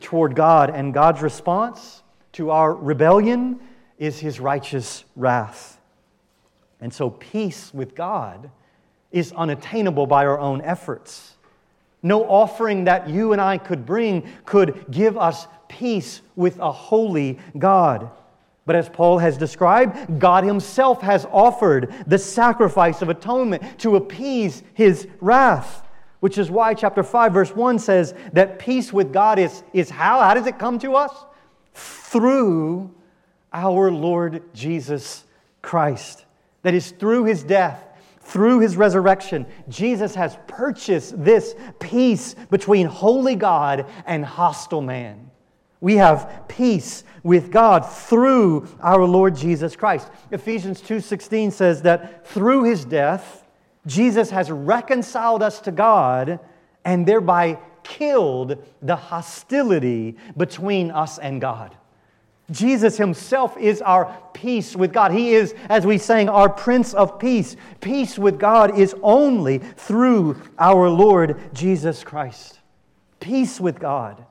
toward 0.00 0.36
God, 0.36 0.70
and 0.70 0.94
God's 0.94 1.20
response 1.20 2.02
to 2.32 2.50
our 2.50 2.74
rebellion 2.74 3.60
is 3.98 4.18
His 4.18 4.40
righteous 4.40 5.04
wrath. 5.14 5.78
And 6.80 6.92
so, 6.92 7.10
peace 7.10 7.72
with 7.72 7.94
God 7.94 8.50
is 9.10 9.32
unattainable 9.32 10.06
by 10.06 10.26
our 10.26 10.38
own 10.38 10.60
efforts. 10.60 11.36
No 12.02 12.24
offering 12.24 12.84
that 12.84 13.08
you 13.08 13.32
and 13.32 13.40
I 13.40 13.58
could 13.58 13.86
bring 13.86 14.28
could 14.44 14.84
give 14.90 15.16
us 15.16 15.46
peace 15.68 16.20
with 16.36 16.58
a 16.58 16.70
holy 16.70 17.38
God. 17.58 18.10
But 18.66 18.76
as 18.76 18.88
Paul 18.88 19.18
has 19.18 19.38
described, 19.38 20.18
God 20.18 20.44
Himself 20.44 21.00
has 21.00 21.24
offered 21.32 21.94
the 22.06 22.18
sacrifice 22.18 23.00
of 23.00 23.08
atonement 23.08 23.78
to 23.80 23.96
appease 23.96 24.62
His 24.74 25.08
wrath, 25.20 25.86
which 26.20 26.36
is 26.36 26.50
why 26.50 26.74
chapter 26.74 27.02
5, 27.02 27.32
verse 27.32 27.54
1 27.54 27.78
says 27.78 28.14
that 28.32 28.58
peace 28.58 28.92
with 28.92 29.12
God 29.12 29.38
is, 29.38 29.62
is 29.72 29.88
how? 29.88 30.20
How 30.20 30.34
does 30.34 30.46
it 30.46 30.58
come 30.58 30.78
to 30.80 30.94
us? 30.96 31.12
Through 31.74 32.90
our 33.56 33.90
Lord 33.90 34.42
Jesus 34.54 35.24
Christ. 35.62 36.24
That 36.62 36.74
is 36.74 36.92
through 36.92 37.24
His 37.24 37.42
death 37.42 37.82
through 38.26 38.58
his 38.58 38.76
resurrection, 38.76 39.46
Jesus 39.68 40.16
has 40.16 40.36
purchased 40.48 41.24
this 41.24 41.54
peace 41.78 42.34
between 42.50 42.88
holy 42.88 43.36
God 43.36 43.86
and 44.04 44.24
hostile 44.24 44.80
man. 44.80 45.30
We 45.80 45.96
have 45.96 46.44
peace 46.48 47.04
with 47.22 47.52
God 47.52 47.80
through 47.80 48.66
our 48.80 49.04
Lord 49.04 49.36
Jesus 49.36 49.76
Christ. 49.76 50.10
Ephesians 50.32 50.80
2:16 50.80 51.52
says 51.52 51.82
that 51.82 52.26
through 52.26 52.64
his 52.64 52.84
death, 52.84 53.44
Jesus 53.86 54.30
has 54.30 54.50
reconciled 54.50 55.42
us 55.42 55.60
to 55.60 55.70
God 55.70 56.40
and 56.84 57.06
thereby 57.06 57.58
killed 57.84 58.56
the 58.82 58.96
hostility 58.96 60.16
between 60.36 60.90
us 60.90 61.18
and 61.18 61.40
God. 61.40 61.76
Jesus 62.50 62.96
himself 62.96 63.56
is 63.56 63.82
our 63.82 64.16
peace 64.32 64.76
with 64.76 64.92
God. 64.92 65.10
He 65.10 65.34
is, 65.34 65.54
as 65.68 65.84
we 65.84 65.98
sang, 65.98 66.28
our 66.28 66.48
Prince 66.48 66.94
of 66.94 67.18
Peace. 67.18 67.56
Peace 67.80 68.18
with 68.18 68.38
God 68.38 68.78
is 68.78 68.94
only 69.02 69.58
through 69.58 70.40
our 70.58 70.88
Lord 70.88 71.40
Jesus 71.52 72.04
Christ. 72.04 72.60
Peace 73.18 73.60
with 73.60 73.80
God 73.80 74.24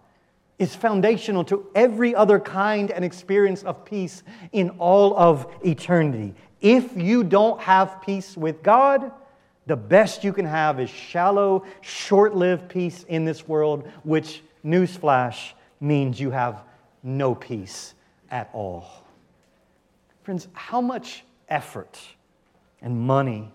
is 0.57 0.74
foundational 0.74 1.43
to 1.43 1.67
every 1.75 2.15
other 2.15 2.39
kind 2.39 2.89
and 2.89 3.03
experience 3.03 3.63
of 3.63 3.84
peace 3.84 4.24
in 4.53 4.69
all 4.72 5.17
of 5.17 5.53
eternity. 5.65 6.34
If 6.62 6.95
you 6.95 7.25
don't 7.25 7.60
have 7.60 8.01
peace 8.01 8.38
with 8.38 8.63
God, 8.63 9.12
the 9.65 9.75
best 9.75 10.24
you 10.24 10.31
can 10.31 10.45
have 10.45 10.79
is 10.79 10.89
shallow, 10.89 11.65
short 11.81 12.34
lived 12.34 12.69
peace 12.69 13.03
in 13.10 13.25
this 13.25 13.45
world, 13.45 13.91
which, 14.03 14.41
newsflash, 14.63 15.51
means 15.81 16.17
you 16.17 16.31
have 16.31 16.63
no 17.03 17.36
peace 17.36 17.95
at 18.32 18.50
all. 18.53 19.05
Friends, 20.24 20.48
how 20.53 20.82
much 20.82 21.24
effort 21.50 22.00
and 22.82 23.00
money 23.00 23.51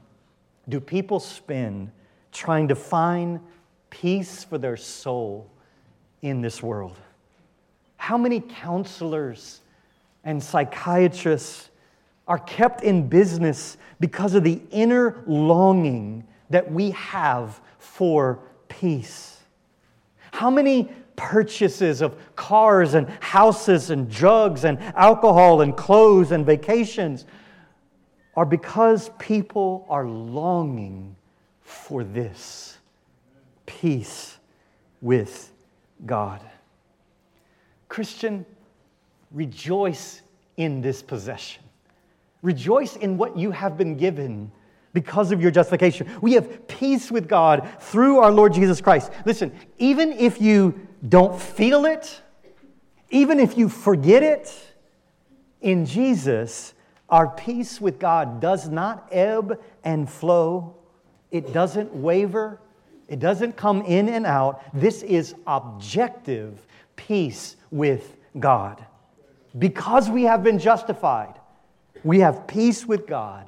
do 0.68 0.80
people 0.80 1.20
spend 1.20 1.90
trying 2.32 2.68
to 2.68 2.74
find 2.74 3.40
peace 3.90 4.44
for 4.44 4.58
their 4.58 4.76
soul 4.76 5.50
in 6.22 6.40
this 6.40 6.62
world? 6.62 6.96
How 7.96 8.16
many 8.16 8.40
counselors 8.40 9.60
and 10.24 10.42
psychiatrists 10.42 11.70
are 12.28 12.38
kept 12.38 12.82
in 12.82 13.08
business 13.08 13.76
because 13.98 14.34
of 14.34 14.44
the 14.44 14.60
inner 14.70 15.22
longing 15.26 16.24
that 16.50 16.70
we 16.70 16.92
have 16.92 17.60
for 17.78 18.40
peace? 18.68 19.38
How 20.32 20.50
many 20.50 20.90
purchases 21.20 22.00
of 22.00 22.16
cars 22.34 22.94
and 22.94 23.06
houses 23.20 23.90
and 23.90 24.10
drugs 24.10 24.64
and 24.64 24.80
alcohol 24.96 25.60
and 25.60 25.76
clothes 25.76 26.32
and 26.32 26.46
vacations 26.46 27.26
are 28.36 28.46
because 28.46 29.10
people 29.18 29.84
are 29.90 30.06
longing 30.06 31.14
for 31.60 32.04
this 32.04 32.78
peace 33.66 34.38
with 35.02 35.52
God. 36.06 36.40
Christian, 37.90 38.46
rejoice 39.30 40.22
in 40.56 40.80
this 40.80 41.02
possession. 41.02 41.62
Rejoice 42.40 42.96
in 42.96 43.18
what 43.18 43.36
you 43.36 43.50
have 43.50 43.76
been 43.76 43.94
given 43.94 44.50
because 44.92 45.32
of 45.32 45.40
your 45.40 45.50
justification. 45.50 46.08
We 46.20 46.32
have 46.32 46.66
peace 46.66 47.10
with 47.10 47.28
God 47.28 47.68
through 47.80 48.18
our 48.18 48.30
Lord 48.30 48.52
Jesus 48.54 48.80
Christ. 48.80 49.12
Listen, 49.24 49.52
even 49.78 50.12
if 50.12 50.40
you 50.40 50.88
don't 51.08 51.40
feel 51.40 51.84
it, 51.84 52.20
even 53.10 53.40
if 53.40 53.56
you 53.56 53.68
forget 53.68 54.22
it, 54.22 54.70
in 55.60 55.84
Jesus, 55.84 56.74
our 57.08 57.28
peace 57.28 57.80
with 57.80 57.98
God 57.98 58.40
does 58.40 58.68
not 58.68 59.08
ebb 59.10 59.60
and 59.84 60.08
flow. 60.08 60.76
It 61.30 61.52
doesn't 61.52 61.94
waver. 61.94 62.60
It 63.08 63.18
doesn't 63.18 63.56
come 63.56 63.82
in 63.82 64.08
and 64.08 64.24
out. 64.24 64.62
This 64.72 65.02
is 65.02 65.34
objective 65.46 66.66
peace 66.96 67.56
with 67.70 68.16
God. 68.38 68.84
Because 69.58 70.08
we 70.08 70.24
have 70.24 70.42
been 70.42 70.58
justified, 70.58 71.34
we 72.04 72.20
have 72.20 72.46
peace 72.46 72.86
with 72.86 73.06
God 73.06 73.46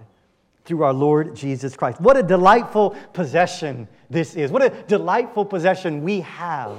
through 0.64 0.83
our 0.85 0.92
Lord 0.92 1.35
Jesus 1.35 1.76
Christ. 1.76 2.00
What 2.00 2.16
a 2.16 2.23
delightful 2.23 2.90
possession 3.12 3.88
this 4.09 4.35
is. 4.37 4.50
What 4.50 4.62
a 4.62 4.71
delightful 4.87 5.45
possession 5.45 6.02
we 6.02 6.21
have 6.21 6.76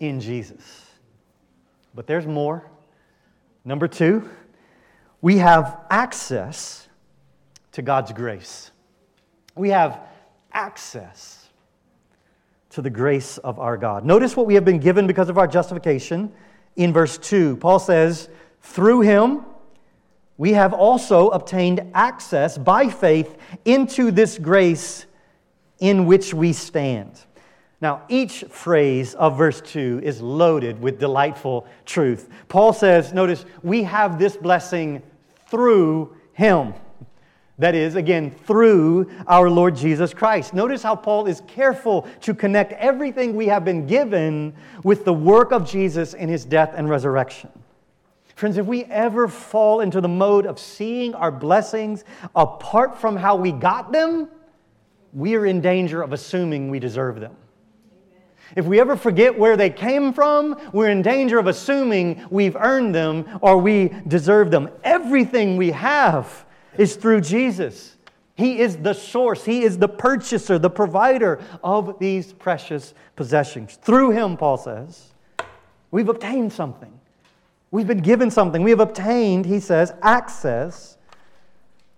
in 0.00 0.20
Jesus. 0.20 0.84
But 1.94 2.06
there's 2.06 2.26
more. 2.26 2.68
Number 3.64 3.88
two, 3.88 4.28
we 5.22 5.38
have 5.38 5.80
access 5.90 6.88
to 7.72 7.82
God's 7.82 8.12
grace. 8.12 8.70
We 9.54 9.70
have 9.70 10.00
access 10.52 11.48
to 12.70 12.82
the 12.82 12.90
grace 12.90 13.38
of 13.38 13.58
our 13.58 13.78
God. 13.78 14.04
Notice 14.04 14.36
what 14.36 14.46
we 14.46 14.54
have 14.54 14.64
been 14.64 14.78
given 14.78 15.06
because 15.06 15.30
of 15.30 15.38
our 15.38 15.46
justification 15.46 16.30
in 16.76 16.92
verse 16.92 17.16
2. 17.16 17.56
Paul 17.56 17.78
says, 17.78 18.28
Through 18.60 19.00
him, 19.00 19.44
we 20.38 20.52
have 20.52 20.72
also 20.72 21.28
obtained 21.28 21.80
access 21.94 22.58
by 22.58 22.88
faith 22.88 23.36
into 23.64 24.10
this 24.10 24.38
grace 24.38 25.06
in 25.78 26.06
which 26.06 26.34
we 26.34 26.52
stand. 26.52 27.20
Now, 27.80 28.02
each 28.08 28.44
phrase 28.48 29.14
of 29.14 29.36
verse 29.36 29.60
2 29.60 30.00
is 30.02 30.20
loaded 30.20 30.80
with 30.80 30.98
delightful 30.98 31.66
truth. 31.84 32.30
Paul 32.48 32.72
says, 32.72 33.12
notice, 33.12 33.44
we 33.62 33.82
have 33.82 34.18
this 34.18 34.36
blessing 34.36 35.02
through 35.48 36.16
him. 36.32 36.74
That 37.58 37.74
is, 37.74 37.94
again, 37.94 38.30
through 38.30 39.10
our 39.26 39.48
Lord 39.48 39.76
Jesus 39.76 40.12
Christ. 40.12 40.52
Notice 40.52 40.82
how 40.82 40.94
Paul 40.94 41.26
is 41.26 41.42
careful 41.46 42.06
to 42.20 42.34
connect 42.34 42.72
everything 42.74 43.34
we 43.34 43.46
have 43.46 43.64
been 43.64 43.86
given 43.86 44.54
with 44.82 45.04
the 45.04 45.12
work 45.12 45.52
of 45.52 45.68
Jesus 45.68 46.12
in 46.12 46.28
his 46.28 46.44
death 46.44 46.74
and 46.76 46.88
resurrection. 46.88 47.50
Friends, 48.36 48.58
if 48.58 48.66
we 48.66 48.84
ever 48.84 49.28
fall 49.28 49.80
into 49.80 50.02
the 50.02 50.08
mode 50.08 50.44
of 50.44 50.58
seeing 50.58 51.14
our 51.14 51.32
blessings 51.32 52.04
apart 52.34 52.98
from 52.98 53.16
how 53.16 53.34
we 53.34 53.50
got 53.50 53.92
them, 53.92 54.28
we 55.14 55.34
are 55.36 55.46
in 55.46 55.62
danger 55.62 56.02
of 56.02 56.12
assuming 56.12 56.68
we 56.68 56.78
deserve 56.78 57.18
them. 57.18 57.34
If 58.54 58.66
we 58.66 58.78
ever 58.78 58.94
forget 58.94 59.38
where 59.38 59.56
they 59.56 59.70
came 59.70 60.12
from, 60.12 60.60
we're 60.74 60.90
in 60.90 61.00
danger 61.00 61.38
of 61.38 61.46
assuming 61.46 62.26
we've 62.28 62.56
earned 62.56 62.94
them 62.94 63.26
or 63.40 63.56
we 63.56 63.90
deserve 64.06 64.50
them. 64.50 64.68
Everything 64.84 65.56
we 65.56 65.70
have 65.70 66.44
is 66.76 66.94
through 66.96 67.22
Jesus. 67.22 67.96
He 68.34 68.58
is 68.58 68.76
the 68.76 68.92
source, 68.92 69.46
He 69.46 69.62
is 69.62 69.78
the 69.78 69.88
purchaser, 69.88 70.58
the 70.58 70.68
provider 70.68 71.40
of 71.64 71.98
these 71.98 72.34
precious 72.34 72.92
possessions. 73.16 73.76
Through 73.80 74.10
Him, 74.10 74.36
Paul 74.36 74.58
says, 74.58 75.14
we've 75.90 76.10
obtained 76.10 76.52
something. 76.52 76.95
We've 77.70 77.86
been 77.86 77.98
given 77.98 78.30
something. 78.30 78.62
We 78.62 78.70
have 78.70 78.80
obtained, 78.80 79.46
he 79.46 79.60
says, 79.60 79.92
access 80.02 80.96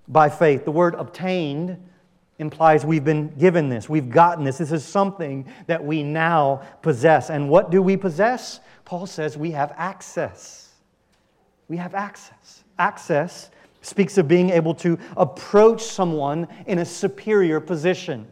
by 0.08 0.28
faith. 0.28 0.64
The 0.64 0.70
word 0.72 0.94
obtained 0.94 1.78
implies 2.38 2.84
we've 2.84 3.04
been 3.04 3.28
given 3.36 3.68
this, 3.68 3.88
we've 3.88 4.10
gotten 4.10 4.44
this. 4.44 4.58
This 4.58 4.72
is 4.72 4.84
something 4.84 5.50
that 5.66 5.84
we 5.84 6.02
now 6.02 6.62
possess. 6.82 7.30
And 7.30 7.50
what 7.50 7.70
do 7.70 7.82
we 7.82 7.96
possess? 7.96 8.60
Paul 8.84 9.06
says 9.06 9.36
we 9.36 9.50
have 9.50 9.74
access. 9.76 10.72
We 11.68 11.76
have 11.76 11.94
access. 11.94 12.64
Access 12.78 13.50
speaks 13.82 14.18
of 14.18 14.28
being 14.28 14.50
able 14.50 14.74
to 14.76 14.98
approach 15.16 15.82
someone 15.82 16.48
in 16.66 16.78
a 16.78 16.84
superior 16.84 17.60
position. 17.60 18.26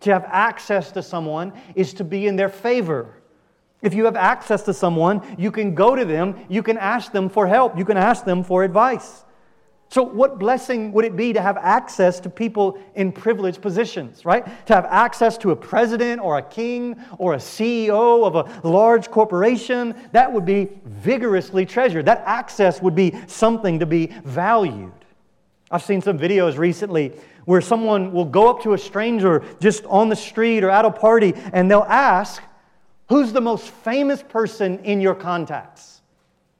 To 0.00 0.12
have 0.12 0.24
access 0.26 0.92
to 0.92 1.02
someone 1.02 1.52
is 1.74 1.92
to 1.94 2.04
be 2.04 2.26
in 2.26 2.36
their 2.36 2.48
favor. 2.48 3.14
If 3.80 3.94
you 3.94 4.04
have 4.06 4.16
access 4.16 4.62
to 4.62 4.74
someone, 4.74 5.22
you 5.38 5.52
can 5.52 5.74
go 5.74 5.94
to 5.94 6.04
them, 6.04 6.34
you 6.48 6.62
can 6.62 6.76
ask 6.76 7.12
them 7.12 7.28
for 7.28 7.46
help, 7.46 7.78
you 7.78 7.84
can 7.84 7.96
ask 7.96 8.24
them 8.24 8.42
for 8.42 8.64
advice. 8.64 9.24
So, 9.90 10.02
what 10.02 10.38
blessing 10.38 10.92
would 10.92 11.06
it 11.06 11.16
be 11.16 11.32
to 11.32 11.40
have 11.40 11.56
access 11.56 12.20
to 12.20 12.28
people 12.28 12.78
in 12.94 13.10
privileged 13.10 13.62
positions, 13.62 14.26
right? 14.26 14.44
To 14.66 14.74
have 14.74 14.84
access 14.84 15.38
to 15.38 15.52
a 15.52 15.56
president 15.56 16.20
or 16.20 16.36
a 16.36 16.42
king 16.42 16.96
or 17.16 17.34
a 17.34 17.38
CEO 17.38 18.26
of 18.26 18.34
a 18.34 18.68
large 18.68 19.10
corporation, 19.10 19.94
that 20.12 20.30
would 20.30 20.44
be 20.44 20.68
vigorously 20.84 21.64
treasured. 21.64 22.04
That 22.04 22.22
access 22.26 22.82
would 22.82 22.94
be 22.94 23.14
something 23.28 23.78
to 23.78 23.86
be 23.86 24.12
valued. 24.24 24.92
I've 25.70 25.82
seen 25.82 26.02
some 26.02 26.18
videos 26.18 26.58
recently 26.58 27.12
where 27.46 27.62
someone 27.62 28.12
will 28.12 28.26
go 28.26 28.50
up 28.50 28.62
to 28.64 28.74
a 28.74 28.78
stranger 28.78 29.42
just 29.58 29.84
on 29.86 30.10
the 30.10 30.16
street 30.16 30.64
or 30.64 30.70
at 30.70 30.84
a 30.84 30.90
party 30.90 31.32
and 31.54 31.70
they'll 31.70 31.80
ask, 31.88 32.42
Who's 33.08 33.32
the 33.32 33.40
most 33.40 33.68
famous 33.68 34.22
person 34.22 34.78
in 34.84 35.00
your 35.00 35.14
contacts? 35.14 36.02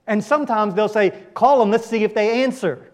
And 0.06 0.24
sometimes 0.24 0.74
they'll 0.74 0.88
say, 0.88 1.22
Call 1.34 1.58
them, 1.58 1.70
let's 1.70 1.86
see 1.86 2.04
if 2.04 2.14
they 2.14 2.42
answer. 2.42 2.92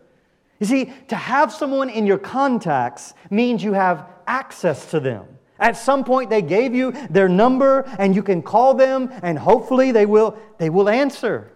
You 0.59 0.67
see, 0.67 0.93
to 1.09 1.17
have 1.17 1.53
someone 1.53 1.91
in 1.91 2.07
your 2.07 2.19
contacts 2.19 3.15
means 3.31 3.63
you 3.63 3.73
have 3.73 4.09
access 4.27 4.91
to 4.91 5.01
them. 5.01 5.27
At 5.59 5.77
some 5.77 6.05
point, 6.05 6.31
they 6.31 6.43
gave 6.43 6.75
you 6.75 6.93
their 7.11 7.29
number, 7.29 7.83
and 7.99 8.15
you 8.15 8.23
can 8.23 8.43
call 8.43 8.75
them, 8.75 9.11
and 9.23 9.39
hopefully 9.39 9.93
they 9.93 10.07
will, 10.07 10.37
they 10.59 10.71
will 10.71 10.89
answer. 10.89 11.53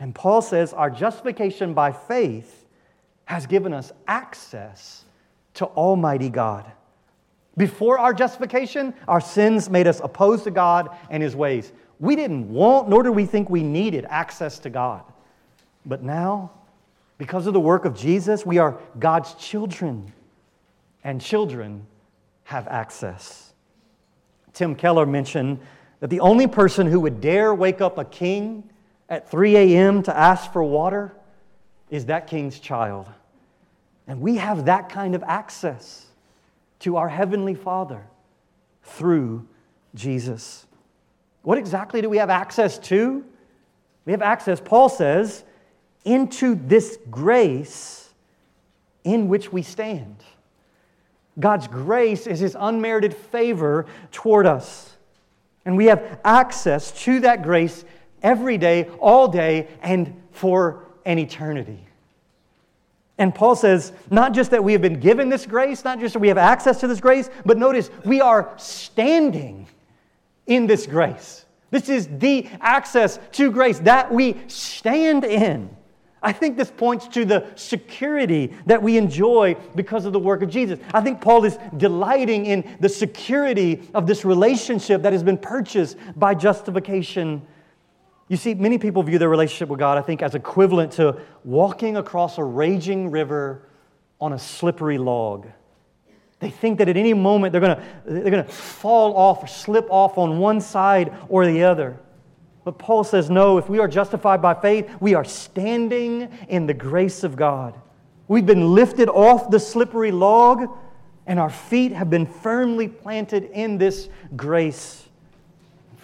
And 0.00 0.14
Paul 0.14 0.42
says 0.42 0.72
our 0.72 0.90
justification 0.90 1.74
by 1.74 1.92
faith 1.92 2.66
has 3.26 3.46
given 3.46 3.72
us 3.72 3.92
access 4.08 5.04
to 5.54 5.66
Almighty 5.66 6.28
God. 6.28 6.70
Before 7.56 7.98
our 7.98 8.12
justification, 8.12 8.94
our 9.06 9.20
sins 9.20 9.70
made 9.70 9.86
us 9.86 10.00
opposed 10.00 10.44
to 10.44 10.50
God 10.50 10.96
and 11.10 11.22
His 11.22 11.36
ways. 11.36 11.72
We 12.00 12.16
didn't 12.16 12.48
want, 12.48 12.88
nor 12.88 13.02
did 13.02 13.10
we 13.10 13.26
think 13.26 13.48
we 13.48 13.62
needed 13.62 14.06
access 14.08 14.58
to 14.60 14.70
God. 14.70 15.02
But 15.86 16.02
now, 16.02 16.50
because 17.18 17.46
of 17.46 17.52
the 17.52 17.60
work 17.60 17.84
of 17.84 17.94
Jesus, 17.94 18.44
we 18.44 18.58
are 18.58 18.80
God's 18.98 19.34
children, 19.34 20.12
and 21.04 21.20
children 21.20 21.86
have 22.44 22.66
access. 22.66 23.52
Tim 24.52 24.74
Keller 24.74 25.06
mentioned 25.06 25.60
that 26.00 26.10
the 26.10 26.20
only 26.20 26.46
person 26.46 26.86
who 26.86 27.00
would 27.00 27.20
dare 27.20 27.54
wake 27.54 27.80
up 27.80 27.98
a 27.98 28.04
king 28.04 28.68
at 29.08 29.30
3 29.30 29.56
a.m. 29.56 30.02
to 30.02 30.16
ask 30.16 30.52
for 30.52 30.62
water 30.62 31.14
is 31.90 32.06
that 32.06 32.26
king's 32.26 32.58
child. 32.58 33.08
And 34.06 34.20
we 34.20 34.36
have 34.36 34.66
that 34.66 34.88
kind 34.88 35.14
of 35.14 35.22
access 35.22 36.03
to 36.84 36.98
our 36.98 37.08
Heavenly 37.08 37.54
Father 37.54 38.06
through 38.82 39.46
Jesus. 39.94 40.66
What 41.40 41.56
exactly 41.56 42.02
do 42.02 42.10
we 42.10 42.18
have 42.18 42.28
access 42.28 42.78
to? 42.80 43.24
We 44.04 44.12
have 44.12 44.20
access, 44.20 44.60
Paul 44.60 44.90
says, 44.90 45.44
into 46.04 46.54
this 46.54 46.98
grace 47.10 48.12
in 49.02 49.28
which 49.28 49.50
we 49.50 49.62
stand. 49.62 50.16
God's 51.40 51.68
grace 51.68 52.26
is 52.26 52.40
His 52.40 52.54
unmerited 52.58 53.14
favor 53.14 53.86
toward 54.12 54.46
us. 54.46 54.94
And 55.64 55.78
we 55.78 55.86
have 55.86 56.20
access 56.22 56.92
to 57.04 57.20
that 57.20 57.42
grace 57.42 57.82
every 58.22 58.58
day, 58.58 58.90
all 59.00 59.28
day, 59.28 59.68
and 59.80 60.22
for 60.32 60.84
an 61.06 61.18
eternity. 61.18 61.86
And 63.18 63.34
Paul 63.34 63.54
says, 63.54 63.92
not 64.10 64.34
just 64.34 64.50
that 64.50 64.64
we 64.64 64.72
have 64.72 64.82
been 64.82 64.98
given 64.98 65.28
this 65.28 65.46
grace, 65.46 65.84
not 65.84 66.00
just 66.00 66.14
that 66.14 66.20
we 66.20 66.28
have 66.28 66.38
access 66.38 66.80
to 66.80 66.88
this 66.88 67.00
grace, 67.00 67.30
but 67.46 67.58
notice 67.58 67.90
we 68.04 68.20
are 68.20 68.52
standing 68.56 69.68
in 70.46 70.66
this 70.66 70.86
grace. 70.86 71.44
This 71.70 71.88
is 71.88 72.08
the 72.08 72.48
access 72.60 73.18
to 73.32 73.50
grace 73.50 73.78
that 73.80 74.12
we 74.12 74.36
stand 74.48 75.24
in. 75.24 75.74
I 76.22 76.32
think 76.32 76.56
this 76.56 76.70
points 76.70 77.06
to 77.08 77.24
the 77.24 77.46
security 77.54 78.54
that 78.66 78.82
we 78.82 78.96
enjoy 78.96 79.56
because 79.74 80.06
of 80.06 80.14
the 80.14 80.18
work 80.18 80.42
of 80.42 80.48
Jesus. 80.48 80.78
I 80.94 81.02
think 81.02 81.20
Paul 81.20 81.44
is 81.44 81.58
delighting 81.76 82.46
in 82.46 82.76
the 82.80 82.88
security 82.88 83.88
of 83.92 84.06
this 84.06 84.24
relationship 84.24 85.02
that 85.02 85.12
has 85.12 85.22
been 85.22 85.36
purchased 85.36 85.98
by 86.16 86.34
justification. 86.34 87.42
You 88.28 88.36
see, 88.36 88.54
many 88.54 88.78
people 88.78 89.02
view 89.02 89.18
their 89.18 89.28
relationship 89.28 89.68
with 89.68 89.78
God, 89.78 89.98
I 89.98 90.02
think, 90.02 90.22
as 90.22 90.34
equivalent 90.34 90.92
to 90.92 91.20
walking 91.44 91.96
across 91.96 92.38
a 92.38 92.44
raging 92.44 93.10
river 93.10 93.68
on 94.20 94.32
a 94.32 94.38
slippery 94.38 94.98
log. 94.98 95.46
They 96.40 96.50
think 96.50 96.78
that 96.78 96.88
at 96.88 96.96
any 96.96 97.14
moment 97.14 97.52
they're 97.52 97.60
going 97.60 97.76
to 97.76 97.82
they're 98.06 98.44
to 98.44 98.44
fall 98.44 99.16
off 99.16 99.42
or 99.42 99.46
slip 99.46 99.86
off 99.90 100.18
on 100.18 100.38
one 100.38 100.60
side 100.60 101.12
or 101.28 101.46
the 101.46 101.64
other. 101.64 101.98
But 102.64 102.78
Paul 102.78 103.04
says, 103.04 103.28
no, 103.28 103.58
if 103.58 103.68
we 103.68 103.78
are 103.78 103.88
justified 103.88 104.40
by 104.40 104.54
faith, 104.54 104.90
we 105.00 105.14
are 105.14 105.24
standing 105.24 106.30
in 106.48 106.66
the 106.66 106.74
grace 106.74 107.22
of 107.22 107.36
God. 107.36 107.78
We've 108.26 108.46
been 108.46 108.74
lifted 108.74 109.10
off 109.10 109.50
the 109.50 109.60
slippery 109.60 110.10
log, 110.10 110.70
and 111.26 111.38
our 111.38 111.50
feet 111.50 111.92
have 111.92 112.08
been 112.08 112.24
firmly 112.24 112.88
planted 112.88 113.44
in 113.52 113.76
this 113.76 114.08
grace. 114.34 115.06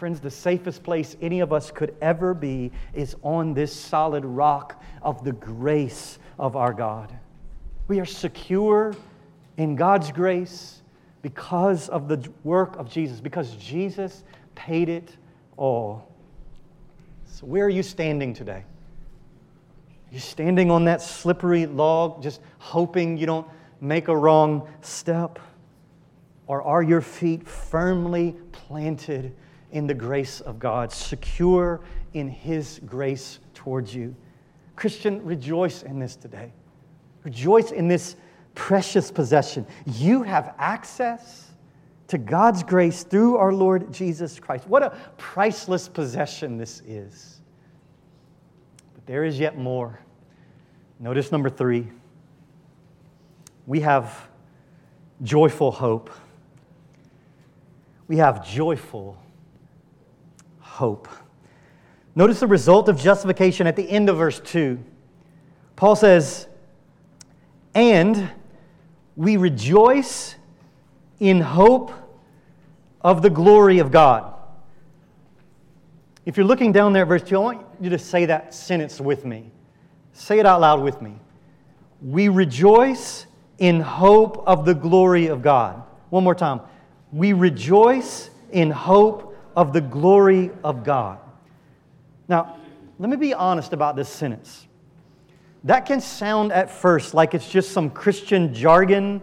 Friends, 0.00 0.18
the 0.18 0.30
safest 0.30 0.82
place 0.82 1.14
any 1.20 1.40
of 1.40 1.52
us 1.52 1.70
could 1.70 1.94
ever 2.00 2.32
be 2.32 2.72
is 2.94 3.16
on 3.20 3.52
this 3.52 3.70
solid 3.70 4.24
rock 4.24 4.82
of 5.02 5.22
the 5.24 5.32
grace 5.32 6.18
of 6.38 6.56
our 6.56 6.72
God. 6.72 7.12
We 7.86 8.00
are 8.00 8.06
secure 8.06 8.94
in 9.58 9.76
God's 9.76 10.10
grace 10.10 10.80
because 11.20 11.90
of 11.90 12.08
the 12.08 12.26
work 12.44 12.76
of 12.76 12.90
Jesus, 12.90 13.20
because 13.20 13.54
Jesus 13.56 14.24
paid 14.54 14.88
it 14.88 15.14
all. 15.58 16.10
So, 17.26 17.44
where 17.44 17.66
are 17.66 17.68
you 17.68 17.82
standing 17.82 18.32
today? 18.32 18.64
You're 20.10 20.22
standing 20.22 20.70
on 20.70 20.86
that 20.86 21.02
slippery 21.02 21.66
log, 21.66 22.22
just 22.22 22.40
hoping 22.56 23.18
you 23.18 23.26
don't 23.26 23.46
make 23.82 24.08
a 24.08 24.16
wrong 24.16 24.66
step? 24.80 25.38
Or 26.46 26.62
are 26.62 26.82
your 26.82 27.02
feet 27.02 27.46
firmly 27.46 28.34
planted 28.50 29.34
in 29.72 29.86
the 29.86 29.94
grace 29.94 30.40
of 30.40 30.58
God, 30.58 30.92
secure 30.92 31.80
in 32.14 32.28
His 32.28 32.80
grace 32.86 33.38
towards 33.54 33.94
you? 33.94 34.14
Christian, 34.76 35.24
rejoice 35.24 35.82
in 35.82 35.98
this 35.98 36.16
today. 36.16 36.52
Rejoice 37.22 37.70
in 37.70 37.86
this 37.86 38.16
precious 38.54 39.10
possession. 39.10 39.66
You 39.86 40.22
have 40.22 40.54
access 40.58 41.50
to 42.08 42.18
God's 42.18 42.62
grace 42.62 43.04
through 43.04 43.36
our 43.36 43.52
Lord 43.52 43.92
Jesus 43.92 44.40
Christ. 44.40 44.66
What 44.66 44.82
a 44.82 44.90
priceless 45.16 45.88
possession 45.88 46.56
this 46.56 46.82
is. 46.86 47.40
But 48.94 49.06
there 49.06 49.24
is 49.24 49.38
yet 49.38 49.56
more. 49.56 50.00
Notice 50.98 51.30
number 51.30 51.48
three 51.48 51.88
we 53.66 53.80
have 53.80 54.28
joyful 55.22 55.70
hope. 55.70 56.10
We 58.08 58.16
have 58.16 58.44
joyful 58.44 59.16
hope. 60.80 61.08
Notice 62.14 62.40
the 62.40 62.46
result 62.46 62.88
of 62.88 62.98
justification 62.98 63.66
at 63.66 63.76
the 63.76 63.88
end 63.88 64.08
of 64.08 64.16
verse 64.16 64.40
2. 64.40 64.82
Paul 65.76 65.94
says, 65.94 66.48
And 67.74 68.30
we 69.14 69.36
rejoice 69.36 70.36
in 71.18 71.42
hope 71.42 71.92
of 73.02 73.20
the 73.20 73.28
glory 73.28 73.78
of 73.78 73.92
God. 73.92 74.32
If 76.24 76.38
you're 76.38 76.46
looking 76.46 76.72
down 76.72 76.94
there 76.94 77.02
at 77.02 77.08
verse 77.08 77.24
2, 77.24 77.36
I 77.36 77.38
want 77.38 77.66
you 77.78 77.90
to 77.90 77.98
say 77.98 78.24
that 78.24 78.54
sentence 78.54 79.02
with 79.02 79.26
me. 79.26 79.50
Say 80.14 80.38
it 80.38 80.46
out 80.46 80.62
loud 80.62 80.80
with 80.80 81.02
me. 81.02 81.16
We 82.00 82.28
rejoice 82.28 83.26
in 83.58 83.80
hope 83.80 84.44
of 84.46 84.64
the 84.64 84.74
glory 84.74 85.26
of 85.26 85.42
God. 85.42 85.82
One 86.08 86.24
more 86.24 86.34
time. 86.34 86.62
We 87.12 87.34
rejoice 87.34 88.30
in 88.50 88.70
hope 88.70 89.29
of 89.56 89.72
the 89.72 89.80
glory 89.80 90.50
of 90.62 90.84
God. 90.84 91.18
Now, 92.28 92.56
let 92.98 93.08
me 93.08 93.16
be 93.16 93.34
honest 93.34 93.72
about 93.72 93.96
this 93.96 94.08
sentence. 94.08 94.66
That 95.64 95.86
can 95.86 96.00
sound 96.00 96.52
at 96.52 96.70
first 96.70 97.12
like 97.12 97.34
it's 97.34 97.48
just 97.48 97.72
some 97.72 97.90
Christian 97.90 98.54
jargon 98.54 99.20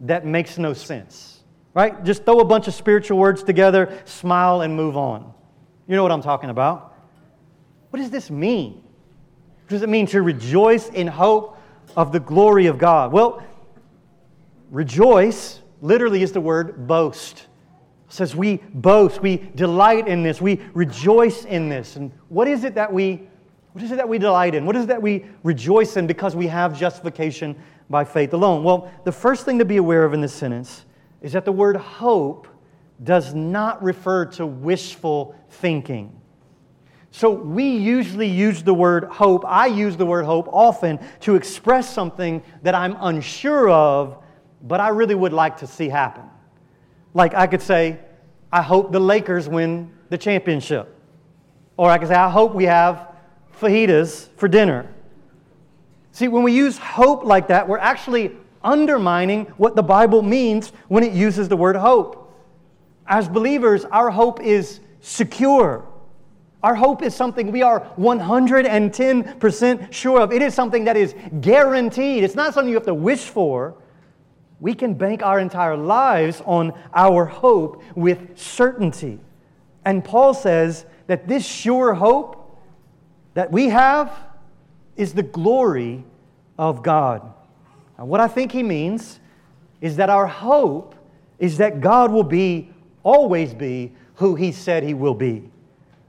that 0.00 0.26
makes 0.26 0.58
no 0.58 0.72
sense, 0.72 1.40
right? 1.74 2.02
Just 2.04 2.24
throw 2.24 2.40
a 2.40 2.44
bunch 2.44 2.68
of 2.68 2.74
spiritual 2.74 3.18
words 3.18 3.42
together, 3.42 4.02
smile, 4.04 4.62
and 4.62 4.74
move 4.74 4.96
on. 4.96 5.32
You 5.86 5.96
know 5.96 6.02
what 6.02 6.12
I'm 6.12 6.22
talking 6.22 6.50
about. 6.50 6.94
What 7.90 7.98
does 7.98 8.10
this 8.10 8.30
mean? 8.30 8.82
What 9.64 9.68
does 9.68 9.82
it 9.82 9.88
mean 9.88 10.06
to 10.08 10.22
rejoice 10.22 10.88
in 10.88 11.06
hope 11.06 11.58
of 11.96 12.12
the 12.12 12.20
glory 12.20 12.66
of 12.66 12.78
God? 12.78 13.12
Well, 13.12 13.42
rejoice 14.70 15.60
literally 15.80 16.22
is 16.22 16.32
the 16.32 16.40
word 16.40 16.86
boast. 16.86 17.46
Says 18.10 18.36
we 18.36 18.56
boast, 18.74 19.22
we 19.22 19.50
delight 19.54 20.08
in 20.08 20.22
this, 20.22 20.40
we 20.40 20.60
rejoice 20.74 21.44
in 21.44 21.68
this. 21.68 21.96
And 21.96 22.12
what 22.28 22.48
is 22.48 22.64
it 22.64 22.74
that 22.74 22.92
we 22.92 23.28
what 23.72 23.84
is 23.84 23.92
it 23.92 23.96
that 23.96 24.08
we 24.08 24.18
delight 24.18 24.56
in? 24.56 24.66
What 24.66 24.74
is 24.74 24.84
it 24.84 24.88
that 24.88 25.00
we 25.00 25.24
rejoice 25.44 25.96
in 25.96 26.08
because 26.08 26.34
we 26.34 26.48
have 26.48 26.76
justification 26.76 27.54
by 27.88 28.04
faith 28.04 28.32
alone? 28.32 28.64
Well, 28.64 28.90
the 29.04 29.12
first 29.12 29.44
thing 29.44 29.60
to 29.60 29.64
be 29.64 29.76
aware 29.76 30.04
of 30.04 30.12
in 30.12 30.20
this 30.20 30.34
sentence 30.34 30.84
is 31.22 31.32
that 31.34 31.44
the 31.44 31.52
word 31.52 31.76
hope 31.76 32.48
does 33.04 33.32
not 33.32 33.80
refer 33.80 34.24
to 34.24 34.44
wishful 34.46 35.36
thinking. 35.50 36.20
So 37.12 37.30
we 37.30 37.76
usually 37.76 38.28
use 38.28 38.62
the 38.62 38.74
word 38.74 39.04
hope, 39.04 39.44
I 39.46 39.66
use 39.66 39.96
the 39.96 40.06
word 40.06 40.24
hope 40.24 40.48
often 40.52 40.98
to 41.20 41.34
express 41.34 41.92
something 41.92 42.42
that 42.62 42.74
I'm 42.74 42.96
unsure 43.00 43.68
of, 43.68 44.22
but 44.62 44.80
I 44.80 44.88
really 44.88 45.14
would 45.14 45.32
like 45.32 45.58
to 45.58 45.66
see 45.66 45.88
happen. 45.88 46.29
Like 47.14 47.34
I 47.34 47.46
could 47.46 47.62
say, 47.62 47.98
I 48.52 48.62
hope 48.62 48.92
the 48.92 49.00
Lakers 49.00 49.48
win 49.48 49.92
the 50.08 50.18
championship. 50.18 50.96
Or 51.76 51.90
I 51.90 51.98
could 51.98 52.08
say, 52.08 52.14
I 52.14 52.28
hope 52.28 52.54
we 52.54 52.64
have 52.64 53.08
fajitas 53.60 54.28
for 54.36 54.48
dinner. 54.48 54.86
See, 56.12 56.28
when 56.28 56.42
we 56.42 56.52
use 56.52 56.76
hope 56.76 57.24
like 57.24 57.48
that, 57.48 57.68
we're 57.68 57.78
actually 57.78 58.32
undermining 58.62 59.46
what 59.56 59.76
the 59.76 59.82
Bible 59.82 60.22
means 60.22 60.72
when 60.88 61.02
it 61.02 61.12
uses 61.12 61.48
the 61.48 61.56
word 61.56 61.76
hope. 61.76 62.30
As 63.06 63.28
believers, 63.28 63.84
our 63.86 64.10
hope 64.10 64.40
is 64.40 64.80
secure. 65.00 65.86
Our 66.62 66.74
hope 66.74 67.02
is 67.02 67.14
something 67.14 67.50
we 67.50 67.62
are 67.62 67.80
110% 67.96 69.92
sure 69.92 70.20
of. 70.20 70.32
It 70.32 70.42
is 70.42 70.52
something 70.54 70.84
that 70.84 70.96
is 70.96 71.14
guaranteed. 71.40 72.22
It's 72.22 72.34
not 72.34 72.52
something 72.52 72.68
you 72.68 72.76
have 72.76 72.84
to 72.86 72.94
wish 72.94 73.24
for. 73.24 73.74
We 74.60 74.74
can 74.74 74.94
bank 74.94 75.22
our 75.22 75.40
entire 75.40 75.76
lives 75.76 76.42
on 76.44 76.78
our 76.94 77.24
hope 77.24 77.82
with 77.94 78.38
certainty. 78.38 79.18
And 79.84 80.04
Paul 80.04 80.34
says 80.34 80.84
that 81.06 81.26
this 81.26 81.46
sure 81.46 81.94
hope 81.94 82.60
that 83.34 83.50
we 83.50 83.70
have 83.70 84.12
is 84.96 85.14
the 85.14 85.22
glory 85.22 86.04
of 86.58 86.82
God. 86.82 87.22
Now, 87.98 88.04
what 88.04 88.20
I 88.20 88.28
think 88.28 88.52
he 88.52 88.62
means 88.62 89.18
is 89.80 89.96
that 89.96 90.10
our 90.10 90.26
hope 90.26 90.94
is 91.38 91.56
that 91.56 91.80
God 91.80 92.12
will 92.12 92.22
be, 92.22 92.70
always 93.02 93.54
be, 93.54 93.92
who 94.16 94.34
he 94.34 94.52
said 94.52 94.82
he 94.82 94.92
will 94.92 95.14
be. 95.14 95.50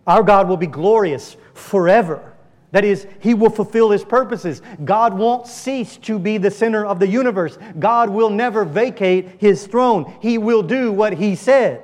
Our 0.06 0.24
God 0.24 0.50
will 0.50 0.58
be 0.58 0.68
glorious 0.68 1.38
forever. 1.54 2.31
That 2.72 2.86
is, 2.86 3.06
He 3.20 3.34
will 3.34 3.50
fulfill 3.50 3.90
His 3.92 4.04
purposes. 4.04 4.62
God 4.86 5.14
won't 5.14 5.48
cease 5.48 5.98
to 5.98 6.18
be 6.18 6.38
the 6.38 6.52
center 6.52 6.86
of 6.86 7.00
the 7.00 7.08
universe. 7.08 7.58
God 7.80 8.10
will 8.10 8.30
never 8.30 8.64
vacate 8.64 9.40
His 9.40 9.68
throne. 9.68 10.14
He 10.22 10.38
will 10.38 10.64
do 10.64 10.92
what 10.92 11.14
He 11.14 11.36
said. 11.36 11.84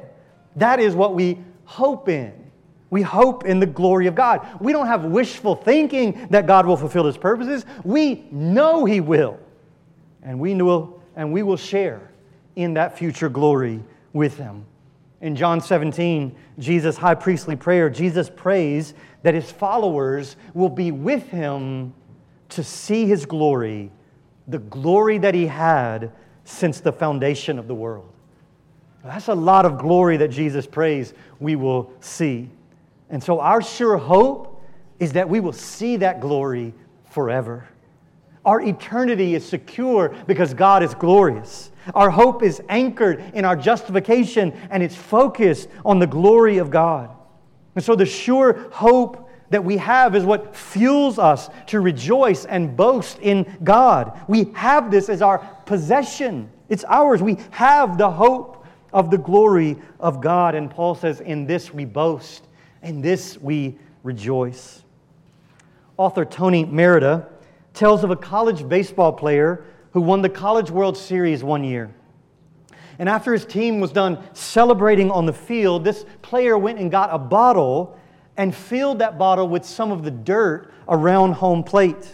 That 0.56 0.80
is 0.80 0.96
what 0.96 1.14
we 1.14 1.40
hope 1.66 2.10
in. 2.10 2.34
We 2.90 3.02
hope 3.02 3.44
in 3.44 3.60
the 3.60 3.66
glory 3.66 4.08
of 4.08 4.16
God. 4.16 4.48
We 4.62 4.72
don't 4.72 4.88
have 4.88 5.04
wishful 5.04 5.56
thinking 5.56 6.28
that 6.30 6.48
God 6.48 6.66
will 6.66 6.78
fulfill 6.78 7.06
His 7.06 7.18
purposes. 7.18 7.66
We 7.84 8.26
know 8.32 8.86
He 8.86 9.02
will. 9.02 9.40
And 10.24 10.40
we 10.40 10.56
will, 10.56 11.02
and 11.16 11.34
we 11.34 11.44
will 11.44 11.58
share 11.58 12.12
in 12.56 12.74
that 12.76 12.98
future 12.98 13.30
glory 13.30 13.84
with 14.14 14.38
Him. 14.38 14.66
In 15.22 15.36
John 15.36 15.62
17, 15.62 16.36
Jesus' 16.60 16.98
high 16.98 17.16
priestly 17.16 17.56
prayer, 17.56 17.90
Jesus 17.90 18.30
prays 18.30 18.94
that 19.24 19.34
his 19.34 19.52
followers 19.52 20.36
will 20.54 20.70
be 20.70 20.92
with 20.92 21.28
him 21.30 21.94
to 22.50 22.64
see 22.64 23.06
his 23.06 23.26
glory, 23.26 23.92
the 24.48 24.60
glory 24.60 25.18
that 25.18 25.34
he 25.34 25.48
had 25.48 26.12
since 26.44 26.80
the 26.80 26.92
foundation 26.92 27.58
of 27.58 27.68
the 27.68 27.76
world. 27.76 28.10
That's 29.04 29.28
a 29.28 29.36
lot 29.36 29.66
of 29.66 29.78
glory 29.78 30.18
that 30.18 30.30
Jesus 30.30 30.68
prays 30.68 31.14
we 31.40 31.56
will 31.56 31.92
see. 32.00 32.50
And 33.10 33.24
so, 33.24 33.40
our 33.40 33.62
sure 33.62 33.98
hope 33.98 34.62
is 35.00 35.14
that 35.14 35.30
we 35.30 35.40
will 35.40 35.54
see 35.54 35.98
that 35.98 36.20
glory 36.20 36.74
forever. 37.10 37.68
Our 38.46 38.62
eternity 38.62 39.36
is 39.36 39.48
secure 39.48 40.16
because 40.26 40.54
God 40.54 40.84
is 40.84 40.94
glorious. 40.94 41.72
Our 41.94 42.10
hope 42.10 42.44
is 42.44 42.62
anchored 42.70 43.24
in 43.34 43.46
our 43.46 43.56
justification 43.56 44.54
and 44.70 44.84
it's 44.84 44.96
focused 44.96 45.70
on 45.86 46.00
the 46.00 46.08
glory 46.08 46.58
of 46.58 46.70
God. 46.70 47.10
And 47.76 47.84
so 47.84 47.96
the 47.96 48.06
sure 48.06 48.70
hope 48.72 49.30
that 49.50 49.64
we 49.64 49.78
have 49.78 50.16
is 50.16 50.26
what 50.26 50.56
fuels 50.56 51.20
us 51.20 51.50
to 51.68 51.80
rejoice 51.80 52.46
and 52.46 52.76
boast 52.76 53.20
in 53.20 53.46
God. 53.64 54.20
We 54.28 54.46
have 54.56 54.92
this 54.92 55.10
as 55.10 55.22
our 55.22 55.40
possession, 55.66 56.50
it's 56.70 56.84
ours. 56.86 57.22
We 57.22 57.38
have 57.52 57.98
the 57.98 58.12
hope 58.12 58.66
of 58.92 59.10
the 59.10 59.18
glory 59.18 59.78
of 60.00 60.22
God. 60.22 60.56
And 60.56 60.70
Paul 60.70 60.96
says, 60.96 61.22
In 61.22 61.46
this 61.46 61.74
we 61.74 61.86
boast, 61.86 62.44
in 62.82 63.02
this 63.02 63.38
we 63.38 63.78
rejoice. 64.04 64.84
Author 65.98 66.26
Tony 66.26 66.66
Merida 66.66 67.28
tells 67.74 68.04
of 68.04 68.12
a 68.12 68.16
college 68.16 68.68
baseball 68.68 69.14
player 69.14 69.64
who 69.98 70.02
won 70.02 70.22
the 70.22 70.30
College 70.30 70.70
World 70.70 70.96
Series 70.96 71.44
one 71.44 71.64
year. 71.64 71.90
And 73.00 73.10
after 73.10 73.34
his 73.34 73.48
team 73.48 73.80
was 73.80 73.92
done 73.92 74.20
celebrating 74.34 75.10
on 75.10 75.26
the 75.26 75.34
field, 75.34 75.84
this 75.84 76.06
player 76.22 76.56
went 76.56 76.78
and 76.78 76.92
got 76.92 77.10
a 77.12 77.18
bottle 77.18 77.98
and 78.38 78.54
filled 78.54 79.00
that 79.00 79.18
bottle 79.18 79.48
with 79.48 79.66
some 79.66 79.92
of 79.92 80.04
the 80.04 80.12
dirt 80.12 80.72
around 80.88 81.32
home 81.32 81.64
plate. 81.64 82.14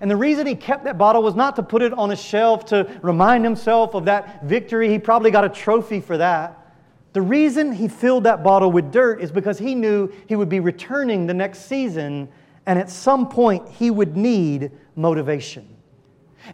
And 0.00 0.10
the 0.10 0.16
reason 0.16 0.46
he 0.46 0.54
kept 0.54 0.84
that 0.84 0.96
bottle 0.96 1.22
was 1.22 1.34
not 1.34 1.56
to 1.56 1.62
put 1.62 1.82
it 1.82 1.92
on 1.92 2.10
a 2.10 2.16
shelf 2.16 2.64
to 2.66 2.90
remind 3.02 3.44
himself 3.44 3.92
of 3.92 4.06
that 4.06 4.42
victory. 4.44 4.88
He 4.88 4.98
probably 4.98 5.30
got 5.30 5.44
a 5.44 5.50
trophy 5.50 6.00
for 6.00 6.16
that. 6.16 6.74
The 7.12 7.20
reason 7.20 7.70
he 7.70 7.88
filled 7.88 8.24
that 8.24 8.42
bottle 8.42 8.72
with 8.72 8.90
dirt 8.90 9.20
is 9.20 9.30
because 9.30 9.58
he 9.58 9.74
knew 9.74 10.10
he 10.26 10.36
would 10.36 10.48
be 10.48 10.60
returning 10.60 11.26
the 11.26 11.34
next 11.34 11.66
season, 11.66 12.30
and 12.64 12.78
at 12.78 12.88
some 12.88 13.28
point 13.28 13.68
he 13.68 13.90
would 13.90 14.16
need 14.16 14.70
motivation. 14.96 15.74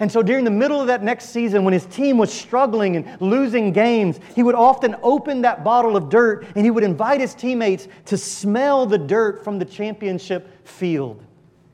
And 0.01 0.11
so 0.11 0.23
during 0.23 0.45
the 0.45 0.51
middle 0.51 0.81
of 0.81 0.87
that 0.89 1.03
next 1.03 1.31
season, 1.31 1.65
when 1.65 1.73
his 1.73 1.87
team 1.87 2.19
was 2.19 2.33
struggling 2.33 2.97
and 2.97 3.21
losing 3.21 3.73
games, 3.73 4.19
he 4.35 4.43
would 4.43 4.55
often 4.55 4.97
open 5.03 5.43
that 5.43 5.65
bottle 5.65 5.97
of 5.97 6.09
dirt 6.09 6.47
and 6.55 6.65
he 6.65 6.71
would 6.71 6.85
invite 6.85 7.21
his 7.21 7.35
teammates 7.35 7.89
to 8.07 8.17
smell 8.17 8.87
the 8.87 8.99
dirt 8.99 9.45
from 9.45 9.59
the 9.59 9.65
championship 9.65 10.67
field. 10.67 11.23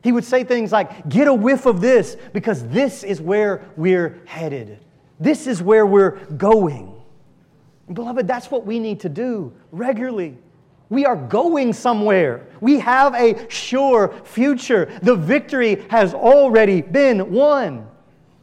He 0.03 0.13
would 0.13 0.25
say 0.25 0.45
things 0.45 0.73
like, 0.73 1.09
Get 1.09 1.29
a 1.29 1.35
whiff 1.35 1.67
of 1.67 1.81
this 1.81 2.17
because 2.33 2.67
this 2.69 3.05
is 3.05 3.21
where 3.21 3.67
we're 3.77 4.21
headed. 4.27 4.79
This 5.19 5.47
is 5.47 5.63
where 5.63 5.85
we're 5.85 6.13
going. 6.37 6.95
And 7.87 7.95
beloved, 7.95 8.27
that's 8.27 8.51
what 8.51 8.65
we 8.65 8.79
need 8.79 9.01
to 9.01 9.09
do 9.09 9.53
regularly. 9.73 10.39
We 10.89 11.07
are 11.07 11.17
going 11.17 11.73
somewhere. 11.73 12.47
We 12.61 12.81
have 12.81 13.15
a 13.15 13.49
sure 13.49 14.15
future. 14.25 14.99
The 15.03 15.15
victory 15.15 15.85
has 15.89 16.15
already 16.15 16.83
been 16.83 17.31
won. 17.31 17.90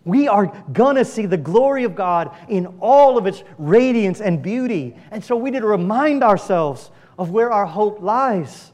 We 0.07 0.29
are 0.29 0.47
gonna 0.71 1.03
see 1.03 1.25
the 1.25 1.37
glory 1.37 1.83
of 1.83 1.93
God 1.93 2.35
in 2.47 2.67
all 2.79 3.17
of 3.17 3.27
its 3.27 3.43
radiance 3.57 4.21
and 4.21 4.41
beauty. 4.41 4.95
And 5.11 5.21
so 5.21 5.35
we 5.35 5.51
need 5.51 5.59
to 5.59 5.67
remind 5.67 6.23
ourselves 6.23 6.91
of 7.19 7.31
where 7.31 7.51
our 7.51 7.65
hope 7.65 8.01
lies. 8.01 8.71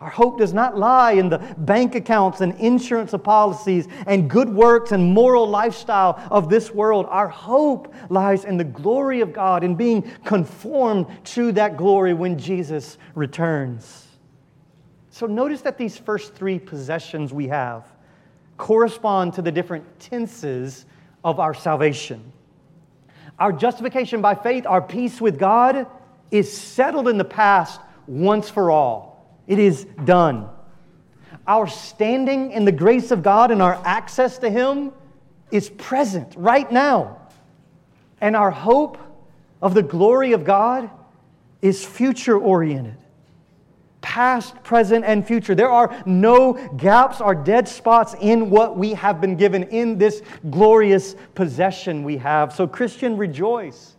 Our 0.00 0.10
hope 0.10 0.38
does 0.38 0.52
not 0.52 0.76
lie 0.78 1.12
in 1.12 1.30
the 1.30 1.38
bank 1.56 1.94
accounts 1.94 2.42
and 2.42 2.54
insurance 2.60 3.14
policies 3.24 3.88
and 4.06 4.28
good 4.30 4.48
works 4.48 4.92
and 4.92 5.12
moral 5.12 5.48
lifestyle 5.48 6.22
of 6.30 6.50
this 6.50 6.70
world. 6.70 7.06
Our 7.08 7.28
hope 7.28 7.92
lies 8.10 8.44
in 8.44 8.58
the 8.58 8.64
glory 8.64 9.22
of 9.22 9.32
God 9.32 9.64
and 9.64 9.76
being 9.76 10.02
conformed 10.24 11.06
to 11.28 11.50
that 11.52 11.78
glory 11.78 12.12
when 12.12 12.38
Jesus 12.38 12.98
returns. 13.14 14.06
So 15.10 15.26
notice 15.26 15.62
that 15.62 15.78
these 15.78 15.96
first 15.96 16.34
three 16.34 16.58
possessions 16.58 17.32
we 17.32 17.48
have 17.48 17.86
correspond 18.58 19.32
to 19.34 19.42
the 19.42 19.52
different 19.52 19.98
tenses 19.98 20.84
of 21.24 21.40
our 21.40 21.54
salvation. 21.54 22.32
Our 23.38 23.52
justification 23.52 24.20
by 24.20 24.34
faith, 24.34 24.66
our 24.66 24.82
peace 24.82 25.20
with 25.20 25.38
God, 25.38 25.86
is 26.30 26.54
settled 26.54 27.08
in 27.08 27.16
the 27.16 27.24
past 27.24 27.80
once 28.06 28.50
for 28.50 28.70
all. 28.70 29.26
It 29.46 29.58
is 29.58 29.86
done. 30.04 30.48
Our 31.46 31.66
standing 31.66 32.50
in 32.50 32.64
the 32.64 32.72
grace 32.72 33.10
of 33.10 33.22
God 33.22 33.50
and 33.50 33.62
our 33.62 33.80
access 33.84 34.38
to 34.38 34.50
Him 34.50 34.92
is 35.50 35.70
present 35.70 36.34
right 36.36 36.70
now. 36.70 37.16
And 38.20 38.36
our 38.36 38.50
hope 38.50 38.98
of 39.62 39.72
the 39.72 39.82
glory 39.82 40.32
of 40.32 40.44
God 40.44 40.90
is 41.62 41.84
future 41.84 42.36
oriented 42.36 42.96
past, 44.08 44.54
present, 44.62 45.04
and 45.04 45.24
future. 45.26 45.54
There 45.54 45.68
are 45.68 46.02
no 46.06 46.54
gaps 46.78 47.20
or 47.20 47.34
dead 47.34 47.68
spots 47.68 48.14
in 48.18 48.48
what 48.48 48.74
we 48.74 48.94
have 48.94 49.20
been 49.20 49.36
given 49.36 49.64
in 49.64 49.98
this 49.98 50.22
glorious 50.48 51.14
possession 51.34 52.02
we 52.02 52.16
have. 52.16 52.54
So, 52.54 52.66
Christian, 52.66 53.18
rejoice. 53.18 53.96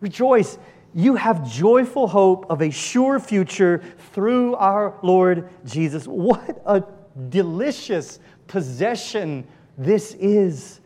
Rejoice. 0.00 0.58
You 0.92 1.14
have 1.14 1.48
joyful 1.48 2.08
hope 2.08 2.46
of 2.50 2.62
a 2.62 2.70
sure 2.70 3.20
future 3.20 3.80
through 4.12 4.56
our 4.56 4.98
Lord 5.04 5.48
Jesus. 5.64 6.08
What 6.08 6.60
a 6.66 6.82
delicious 7.28 8.18
possession 8.48 9.46
this 9.76 10.14
is. 10.14 10.80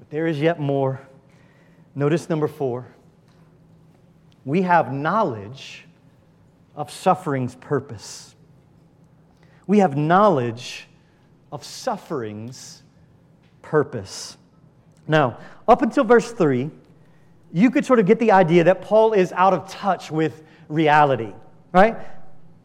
But 0.00 0.10
there 0.10 0.26
is 0.26 0.40
yet 0.40 0.58
more. 0.58 1.00
Notice 1.94 2.28
number 2.28 2.48
four. 2.48 2.88
We 4.44 4.62
have 4.62 4.92
knowledge 4.92 5.84
of 6.76 6.90
suffering's 6.90 7.54
purpose. 7.54 8.34
We 9.66 9.78
have 9.78 9.96
knowledge 9.96 10.88
of 11.50 11.64
suffering's 11.64 12.82
purpose. 13.62 14.36
Now, 15.06 15.38
up 15.68 15.82
until 15.82 16.04
verse 16.04 16.32
3, 16.32 16.70
you 17.52 17.70
could 17.70 17.86
sort 17.86 18.00
of 18.00 18.06
get 18.06 18.18
the 18.18 18.32
idea 18.32 18.64
that 18.64 18.82
Paul 18.82 19.12
is 19.12 19.32
out 19.32 19.54
of 19.54 19.68
touch 19.70 20.10
with 20.10 20.42
reality, 20.68 21.32
right? 21.72 21.96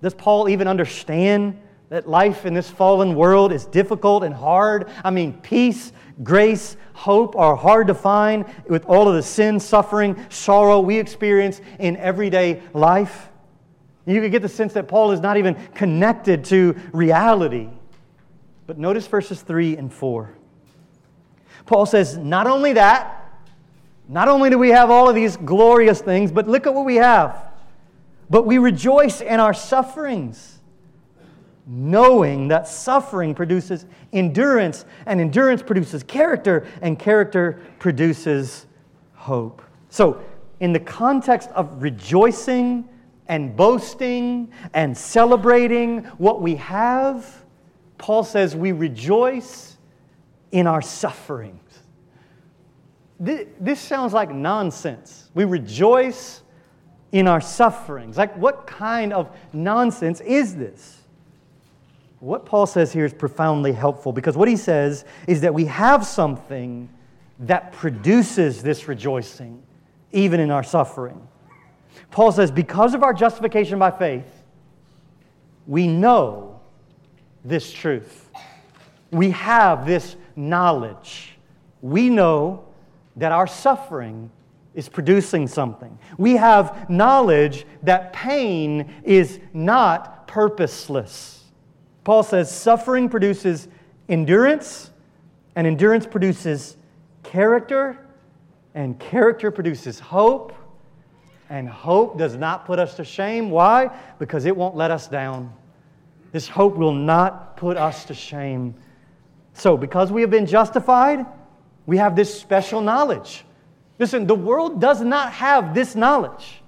Does 0.02 0.14
Paul 0.14 0.50
even 0.50 0.68
understand 0.68 1.60
that 1.90 2.08
life 2.08 2.46
in 2.46 2.54
this 2.54 2.70
fallen 2.70 3.16
world 3.16 3.52
is 3.52 3.66
difficult 3.66 4.24
and 4.24 4.34
hard? 4.34 4.90
I 5.04 5.12
mean, 5.12 5.34
peace, 5.42 5.92
grace, 6.24 6.78
hope 6.94 7.36
are 7.36 7.56
hard 7.56 7.88
to 7.88 7.94
find 7.94 8.46
with 8.68 8.86
all 8.86 9.08
of 9.08 9.16
the 9.16 9.24
sin, 9.24 9.60
suffering, 9.60 10.18
sorrow 10.30 10.80
we 10.80 10.98
experience 10.98 11.62
in 11.80 11.98
everyday 11.98 12.62
life. 12.74 13.30
You 14.10 14.22
could 14.22 14.32
get 14.32 14.42
the 14.42 14.50
sense 14.50 14.74
that 14.74 14.88
Paul 14.88 15.12
is 15.12 15.20
not 15.20 15.38
even 15.38 15.54
connected 15.76 16.44
to 16.46 16.76
reality. 16.92 17.70
But 18.66 18.80
notice 18.80 19.06
verses 19.06 19.42
3 19.42 19.78
and 19.78 19.94
4. 19.94 20.34
Paul 21.68 21.86
says, 21.86 22.18
Not 22.18 22.48
only 22.48 22.74
that, 22.74 23.32
not 24.08 24.28
only 24.28 24.50
do 24.50 24.58
we 24.58 24.70
have 24.70 24.90
all 24.90 25.08
of 25.08 25.14
these 25.14 25.38
glorious 25.38 26.02
things, 26.02 26.32
but 26.32 26.48
look 26.48 26.66
at 26.66 26.74
what 26.74 26.86
we 26.86 26.96
have. 26.96 27.52
But 28.32 28.48
we 28.48 28.58
rejoice 28.58 29.22
in 29.22 29.40
our 29.40 29.54
sufferings, 29.54 30.58
knowing 31.68 32.48
that 32.48 32.68
suffering 32.68 33.36
produces 33.36 33.86
endurance, 34.12 34.86
and 35.06 35.22
endurance 35.22 35.62
produces 35.62 36.02
character, 36.02 36.66
and 36.82 36.98
character 36.98 37.62
produces 37.78 38.66
hope. 39.14 39.62
So, 39.92 40.24
in 40.60 40.74
the 40.74 40.80
context 40.80 41.50
of 41.52 41.84
rejoicing 41.84 42.90
and 43.30 43.56
boasting 43.56 44.52
and 44.74 44.98
celebrating 44.98 46.04
what 46.18 46.42
we 46.42 46.56
have, 46.56 47.46
Paul 47.98 48.24
says 48.24 48.56
we 48.56 48.74
rejoice 48.74 49.78
in 50.52 50.68
our 50.68 50.82
sufferings. 50.82 51.62
This 53.20 53.80
sounds 53.80 54.14
like 54.14 54.32
nonsense. 54.32 55.30
We 55.36 55.46
rejoice 55.46 56.42
in 57.12 57.28
our 57.28 57.42
sufferings. 57.42 58.18
Like, 58.18 58.36
what 58.36 58.66
kind 58.66 59.14
of 59.14 59.36
nonsense 59.54 60.22
is 60.22 60.56
this? 60.56 60.98
What 62.20 62.46
Paul 62.46 62.66
says 62.66 62.92
here 62.92 63.06
is 63.06 63.14
profoundly 63.14 63.74
helpful 63.74 64.12
because 64.12 64.36
what 64.36 64.48
he 64.48 64.56
says 64.56 65.06
is 65.28 65.42
that 65.42 65.54
we 65.54 65.66
have 65.66 66.06
something 66.06 66.90
that 67.40 67.72
produces 67.74 68.64
this 68.64 68.88
rejoicing, 68.88 69.62
even 70.12 70.40
in 70.40 70.52
our 70.52 70.64
suffering. 70.64 71.29
Paul 72.12 72.32
says, 72.32 72.52
because 72.52 72.94
of 72.94 73.04
our 73.04 73.14
justification 73.14 73.80
by 73.80 73.92
faith, 73.92 74.44
we 75.68 75.88
know 75.88 76.60
this 77.46 77.72
truth. 77.72 78.30
We 79.12 79.32
have 79.32 79.86
this 79.86 80.16
knowledge. 80.36 81.38
We 81.82 82.10
know 82.10 82.66
that 83.16 83.32
our 83.32 83.48
suffering 83.48 84.32
is 84.74 84.88
producing 84.88 85.48
something. 85.48 85.98
We 86.18 86.38
have 86.38 86.90
knowledge 86.90 87.66
that 87.84 88.14
pain 88.14 88.94
is 89.04 89.40
not 89.54 90.28
purposeless. 90.28 91.44
Paul 92.04 92.24
says 92.24 92.54
suffering 92.54 93.10
produces 93.10 93.68
endurance, 94.08 94.92
and 95.56 95.68
endurance 95.68 96.06
produces 96.06 96.78
character, 97.24 97.98
and 98.74 99.00
character 99.00 99.52
produces 99.52 100.00
hope, 100.00 100.54
and 101.50 101.68
hope 101.68 102.18
does 102.18 102.36
not 102.36 102.66
put 102.66 102.80
us 102.80 102.96
to 102.96 103.04
shame. 103.04 103.50
Why? 103.50 103.90
Because 104.20 104.46
it 104.46 104.56
won't 104.56 104.76
let 104.76 104.92
us 104.92 105.08
down. 105.08 105.54
This 106.32 106.48
hope 106.48 106.76
will 106.76 106.94
not 106.94 107.58
put 107.58 107.76
us 107.76 108.06
to 108.06 108.14
shame. 108.14 108.76
So, 109.54 109.76
because 109.76 110.12
we 110.12 110.22
have 110.22 110.30
been 110.30 110.46
justified, 110.46 111.26
we 111.86 111.98
have 111.98 112.16
this 112.16 112.40
special 112.40 112.82
knowledge. 112.82 113.44
Listen, 113.98 114.28
the 114.28 114.36
world 114.36 114.80
does 114.80 115.02
not 115.02 115.34
have 115.34 115.74
this 115.74 115.96
knowledge. 115.96 116.62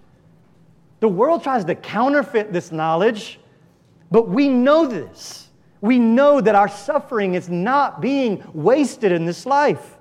The 0.99 1.07
world 1.07 1.43
tries 1.43 1.63
to 1.65 1.75
counterfeit 1.75 2.51
this 2.51 2.71
knowledge, 2.71 3.39
but 4.09 4.27
we 4.27 4.49
know 4.49 4.85
this. 4.85 5.49
We 5.79 5.97
know 5.97 6.41
that 6.41 6.53
our 6.53 6.67
suffering 6.67 7.33
is 7.33 7.49
not 7.49 8.01
being 8.01 8.43
wasted 8.53 9.11
in 9.11 9.25
this 9.25 9.45
life. 9.45 9.97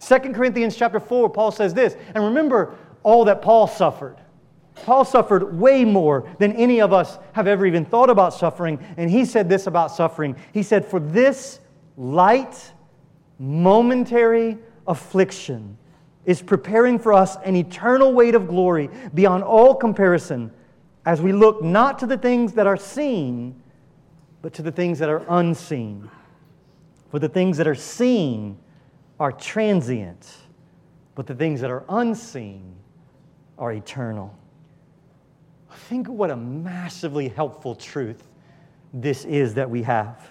2 0.00 0.18
Corinthians 0.32 0.74
chapter 0.74 0.98
4, 0.98 1.30
Paul 1.30 1.52
says 1.52 1.74
this, 1.74 1.96
and 2.14 2.24
remember, 2.24 2.74
all 3.02 3.24
that 3.26 3.42
Paul 3.42 3.66
suffered. 3.66 4.16
Paul 4.74 5.04
suffered 5.04 5.58
way 5.58 5.84
more 5.84 6.28
than 6.38 6.52
any 6.52 6.80
of 6.80 6.92
us 6.92 7.18
have 7.32 7.46
ever 7.46 7.66
even 7.66 7.84
thought 7.84 8.10
about 8.10 8.34
suffering. 8.34 8.78
And 8.96 9.10
he 9.10 9.24
said 9.24 9.48
this 9.48 9.66
about 9.66 9.92
suffering. 9.92 10.36
He 10.52 10.62
said, 10.62 10.84
For 10.84 10.98
this 10.98 11.60
light, 11.96 12.72
momentary 13.38 14.58
affliction 14.86 15.76
is 16.24 16.40
preparing 16.40 16.98
for 16.98 17.12
us 17.12 17.36
an 17.44 17.56
eternal 17.56 18.12
weight 18.12 18.34
of 18.34 18.48
glory 18.48 18.88
beyond 19.14 19.44
all 19.44 19.74
comparison 19.74 20.52
as 21.04 21.20
we 21.20 21.32
look 21.32 21.62
not 21.62 21.98
to 21.98 22.06
the 22.06 22.16
things 22.16 22.52
that 22.52 22.66
are 22.66 22.76
seen, 22.76 23.60
but 24.40 24.52
to 24.54 24.62
the 24.62 24.70
things 24.70 24.98
that 25.00 25.08
are 25.08 25.24
unseen. 25.28 26.08
For 27.10 27.18
the 27.18 27.28
things 27.28 27.58
that 27.58 27.66
are 27.66 27.74
seen 27.74 28.56
are 29.20 29.32
transient, 29.32 30.36
but 31.14 31.26
the 31.26 31.34
things 31.34 31.60
that 31.60 31.70
are 31.70 31.84
unseen 31.88 32.76
are 33.58 33.72
eternal. 33.72 34.34
Think 35.88 36.08
what 36.08 36.30
a 36.30 36.36
massively 36.36 37.28
helpful 37.28 37.74
truth 37.74 38.28
this 38.92 39.24
is 39.24 39.54
that 39.54 39.70
we 39.70 39.82
have. 39.82 40.30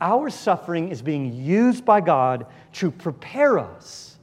Our 0.00 0.28
suffering 0.28 0.90
is 0.90 1.00
being 1.00 1.32
used 1.32 1.84
by 1.84 2.00
God 2.00 2.46
to 2.74 2.90
prepare 2.90 3.58
us 3.58 4.14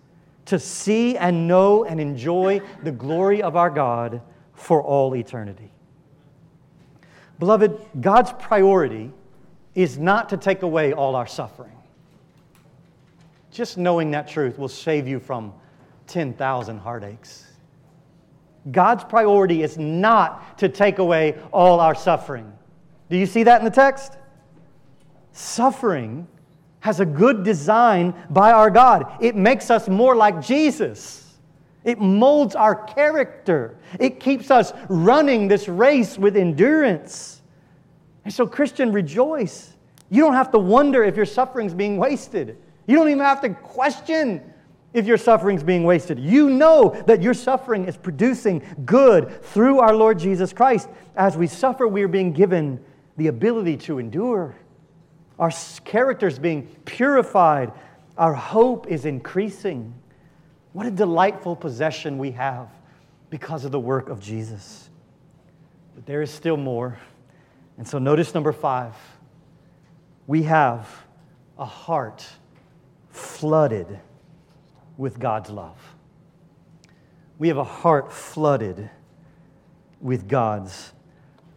to 0.46 0.60
see 0.60 1.18
and 1.18 1.48
know 1.48 1.86
and 1.86 2.00
enjoy 2.00 2.62
the 2.84 2.92
glory 2.92 3.42
of 3.42 3.56
our 3.56 3.70
God 3.70 4.22
for 4.54 4.84
all 4.84 5.16
eternity. 5.16 5.72
Beloved, 7.40 7.80
God's 8.02 8.34
priority 8.34 9.12
is 9.74 9.98
not 9.98 10.30
to 10.30 10.38
take 10.38 10.62
away 10.62 10.94
all 10.94 11.16
our 11.16 11.26
suffering. 11.26 11.72
Just 13.50 13.78
knowing 13.78 14.12
that 14.12 14.28
truth 14.28 14.60
will 14.60 14.68
save 14.68 15.08
you 15.08 15.20
from 15.20 15.54
10,000 16.08 16.78
heartaches. 16.78 17.51
God's 18.70 19.04
priority 19.04 19.64
is 19.64 19.78
not 19.78 20.58
to 20.60 20.70
take 20.70 21.00
away 21.00 21.38
all 21.52 21.80
our 21.80 21.96
suffering. 21.96 22.52
Do 23.10 23.18
you 23.18 23.26
see 23.26 23.44
that 23.44 23.60
in 23.60 23.66
the 23.66 23.72
text? 23.72 24.18
Suffering 25.32 26.28
has 26.82 27.00
a 27.00 27.06
good 27.06 27.44
design 27.44 28.14
by 28.30 28.52
our 28.52 28.70
God. 28.70 29.12
It 29.22 29.36
makes 29.36 29.72
us 29.72 29.88
more 29.88 30.16
like 30.16 30.42
Jesus. 30.42 31.38
It 31.84 32.00
molds 32.00 32.56
our 32.56 32.76
character. 32.76 33.78
It 34.00 34.20
keeps 34.20 34.52
us 34.52 34.74
running 34.90 35.48
this 35.48 35.68
race 35.68 36.18
with 36.18 36.38
endurance. 36.38 37.42
And 38.24 38.34
so, 38.34 38.46
Christian, 38.46 38.92
rejoice. 38.92 39.74
You 40.10 40.22
don't 40.22 40.34
have 40.34 40.52
to 40.52 40.60
wonder 40.60 41.04
if 41.04 41.16
your 41.16 41.26
suffering's 41.26 41.74
being 41.74 41.98
wasted. 41.98 42.58
You 42.86 42.96
don't 42.98 43.10
even 43.10 43.24
have 43.24 43.42
to 43.42 43.50
question 43.50 44.54
if 44.94 45.06
your 45.06 45.18
suffering 45.18 45.58
is 45.58 45.64
being 45.64 45.84
wasted. 45.84 46.20
You 46.20 46.50
know 46.50 46.90
that 47.08 47.22
your 47.22 47.34
suffering 47.34 47.86
is 47.86 47.96
producing 47.98 48.62
good 48.86 49.42
through 49.44 49.80
our 49.80 49.96
Lord 49.96 50.20
Jesus 50.20 50.52
Christ. 50.54 50.90
As 51.16 51.38
we 51.38 51.48
suffer, 51.48 51.88
we 51.88 52.04
are 52.04 52.10
being 52.10 52.34
given 52.34 52.84
the 53.18 53.28
ability 53.28 53.78
to 53.78 54.00
endure. 54.00 54.56
Our 55.40 55.52
character 55.86 56.28
is 56.28 56.40
being 56.40 56.68
purified. 56.86 57.72
Our 58.18 58.34
hope 58.34 58.88
is 58.88 59.06
increasing. 59.06 59.94
What 60.74 60.86
a 60.86 60.92
delightful 60.92 61.56
possession 61.56 62.18
we 62.18 62.32
have 62.32 62.70
because 63.30 63.66
of 63.66 63.72
the 63.72 63.80
work 63.80 64.10
of 64.10 64.20
Jesus. 64.22 64.90
But 65.96 66.06
there 66.06 66.22
is 66.22 66.32
still 66.32 66.58
more. 66.58 66.98
And 67.78 67.88
so, 67.88 67.98
notice 67.98 68.34
number 68.34 68.52
five 68.52 68.96
we 70.28 70.44
have 70.44 70.88
a 71.58 71.66
heart 71.66 72.26
flooded 73.10 74.00
with 75.02 75.18
God's 75.18 75.50
love. 75.50 75.80
We 77.40 77.48
have 77.48 77.58
a 77.58 77.64
heart 77.64 78.14
flooded 78.14 78.88
with 80.00 80.30
God's 80.30 80.94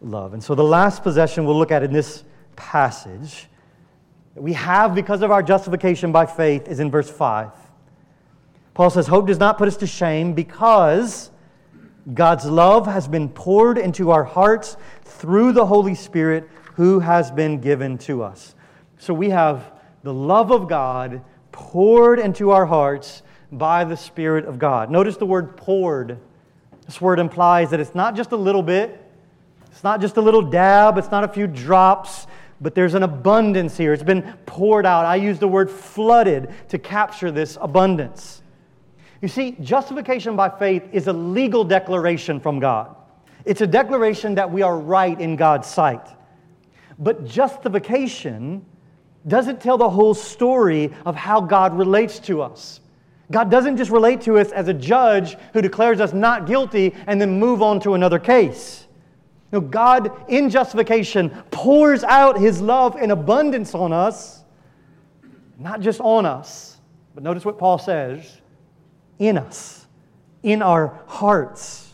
love. 0.01 0.33
And 0.33 0.43
so 0.43 0.55
the 0.55 0.63
last 0.63 1.03
possession 1.03 1.45
we'll 1.45 1.57
look 1.57 1.71
at 1.71 1.83
in 1.83 1.93
this 1.93 2.23
passage 2.55 3.45
that 4.33 4.41
we 4.41 4.53
have 4.53 4.95
because 4.95 5.21
of 5.21 5.29
our 5.29 5.43
justification 5.43 6.11
by 6.11 6.25
faith 6.25 6.67
is 6.67 6.79
in 6.79 6.89
verse 6.89 7.07
5. 7.07 7.51
Paul 8.73 8.89
says, 8.89 9.05
Hope 9.05 9.27
does 9.27 9.37
not 9.37 9.59
put 9.59 9.67
us 9.67 9.77
to 9.77 9.85
shame 9.85 10.33
because 10.33 11.29
God's 12.11 12.45
love 12.45 12.87
has 12.87 13.07
been 13.07 13.29
poured 13.29 13.77
into 13.77 14.09
our 14.09 14.23
hearts 14.23 14.75
through 15.03 15.51
the 15.51 15.67
Holy 15.67 15.93
Spirit 15.93 16.49
who 16.73 16.99
has 16.99 17.29
been 17.29 17.61
given 17.61 17.99
to 17.99 18.23
us. 18.23 18.55
So 18.97 19.13
we 19.13 19.29
have 19.29 19.71
the 20.01 20.13
love 20.13 20.51
of 20.51 20.67
God 20.67 21.21
poured 21.51 22.17
into 22.17 22.49
our 22.49 22.65
hearts 22.65 23.21
by 23.51 23.83
the 23.83 23.97
Spirit 23.97 24.45
of 24.45 24.59
God. 24.59 24.89
Notice 24.89 25.17
the 25.17 25.25
word 25.25 25.57
poured. 25.57 26.19
This 26.85 27.01
word 27.01 27.19
implies 27.19 27.71
that 27.71 27.79
it's 27.79 27.95
not 27.95 28.15
just 28.15 28.31
a 28.31 28.37
little 28.37 28.63
bit, 28.63 29.01
it's 29.71 29.83
not 29.83 30.01
just 30.01 30.17
a 30.17 30.21
little 30.21 30.41
dab, 30.41 30.97
it's 30.97 31.11
not 31.11 31.23
a 31.23 31.27
few 31.27 31.47
drops, 31.47 32.27
but 32.61 32.75
there's 32.75 32.93
an 32.93 33.03
abundance 33.03 33.75
here. 33.77 33.93
It's 33.93 34.03
been 34.03 34.21
poured 34.45 34.85
out. 34.85 35.05
I 35.05 35.15
use 35.17 35.39
the 35.39 35.47
word 35.47 35.69
flooded 35.69 36.53
to 36.69 36.77
capture 36.77 37.31
this 37.31 37.57
abundance. 37.59 38.41
You 39.21 39.27
see, 39.27 39.51
justification 39.61 40.35
by 40.35 40.49
faith 40.49 40.83
is 40.91 41.07
a 41.07 41.13
legal 41.13 41.63
declaration 41.63 42.39
from 42.39 42.59
God. 42.59 42.95
It's 43.43 43.61
a 43.61 43.67
declaration 43.67 44.35
that 44.35 44.51
we 44.51 44.61
are 44.61 44.77
right 44.77 45.19
in 45.19 45.35
God's 45.35 45.67
sight. 45.67 46.07
But 46.97 47.25
justification 47.25 48.65
doesn't 49.27 49.59
tell 49.59 49.77
the 49.77 49.89
whole 49.89 50.13
story 50.13 50.93
of 51.05 51.15
how 51.15 51.41
God 51.41 51.77
relates 51.77 52.19
to 52.19 52.41
us. 52.41 52.79
God 53.31 53.49
doesn't 53.49 53.77
just 53.77 53.91
relate 53.91 54.21
to 54.21 54.37
us 54.37 54.51
as 54.51 54.67
a 54.67 54.73
judge 54.73 55.35
who 55.53 55.61
declares 55.61 55.99
us 55.99 56.13
not 56.13 56.45
guilty 56.45 56.93
and 57.07 57.19
then 57.19 57.39
move 57.39 57.61
on 57.61 57.79
to 57.81 57.93
another 57.95 58.19
case. 58.19 58.85
No, 59.51 59.61
God, 59.61 60.11
in 60.27 60.49
justification, 60.49 61.29
pours 61.49 62.03
out 62.03 62.37
his 62.39 62.61
love 62.61 62.95
in 62.97 63.11
abundance 63.11 63.73
on 63.73 63.93
us, 63.93 64.43
not 65.57 65.79
just 65.79 66.01
on 66.01 66.25
us, 66.25 66.77
but 67.13 67.23
notice 67.23 67.45
what 67.45 67.57
Paul 67.57 67.77
says 67.77 68.41
in 69.17 69.37
us, 69.37 69.87
in 70.43 70.61
our 70.61 70.99
hearts. 71.07 71.93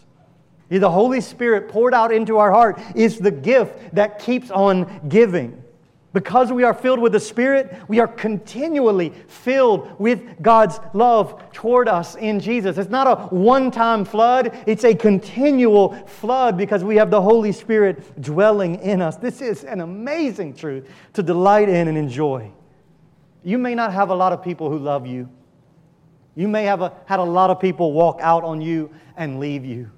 The 0.69 0.89
Holy 0.89 1.21
Spirit 1.21 1.69
poured 1.69 1.93
out 1.93 2.13
into 2.13 2.37
our 2.37 2.51
heart 2.51 2.81
is 2.95 3.19
the 3.19 3.31
gift 3.31 3.93
that 3.93 4.19
keeps 4.19 4.49
on 4.49 5.01
giving. 5.09 5.61
Because 6.13 6.51
we 6.51 6.63
are 6.63 6.73
filled 6.73 6.99
with 6.99 7.13
the 7.13 7.19
Spirit, 7.21 7.73
we 7.87 7.99
are 7.99 8.07
continually 8.07 9.13
filled 9.27 9.97
with 9.97 10.41
God's 10.41 10.77
love 10.93 11.41
toward 11.53 11.87
us 11.87 12.15
in 12.15 12.41
Jesus. 12.41 12.77
It's 12.77 12.89
not 12.89 13.07
a 13.07 13.33
one 13.33 13.71
time 13.71 14.03
flood, 14.03 14.57
it's 14.67 14.83
a 14.83 14.93
continual 14.93 15.93
flood 16.07 16.57
because 16.57 16.83
we 16.83 16.97
have 16.97 17.11
the 17.11 17.21
Holy 17.21 17.53
Spirit 17.53 18.21
dwelling 18.21 18.75
in 18.81 19.01
us. 19.01 19.15
This 19.15 19.39
is 19.39 19.63
an 19.63 19.79
amazing 19.79 20.53
truth 20.53 20.89
to 21.13 21.23
delight 21.23 21.69
in 21.69 21.87
and 21.87 21.97
enjoy. 21.97 22.51
You 23.43 23.57
may 23.57 23.73
not 23.73 23.93
have 23.93 24.09
a 24.09 24.15
lot 24.15 24.33
of 24.33 24.43
people 24.43 24.69
who 24.69 24.79
love 24.79 25.07
you, 25.07 25.29
you 26.35 26.49
may 26.49 26.65
have 26.65 26.81
a, 26.81 26.93
had 27.05 27.19
a 27.19 27.23
lot 27.23 27.49
of 27.49 27.59
people 27.59 27.93
walk 27.93 28.19
out 28.21 28.43
on 28.43 28.61
you 28.61 28.91
and 29.15 29.39
leave 29.39 29.63
you. 29.63 29.89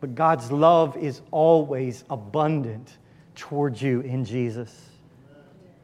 But 0.00 0.14
God's 0.14 0.52
love 0.52 0.96
is 0.96 1.22
always 1.30 2.04
abundant 2.10 2.98
towards 3.34 3.80
you 3.80 4.00
in 4.00 4.24
Jesus. 4.24 4.91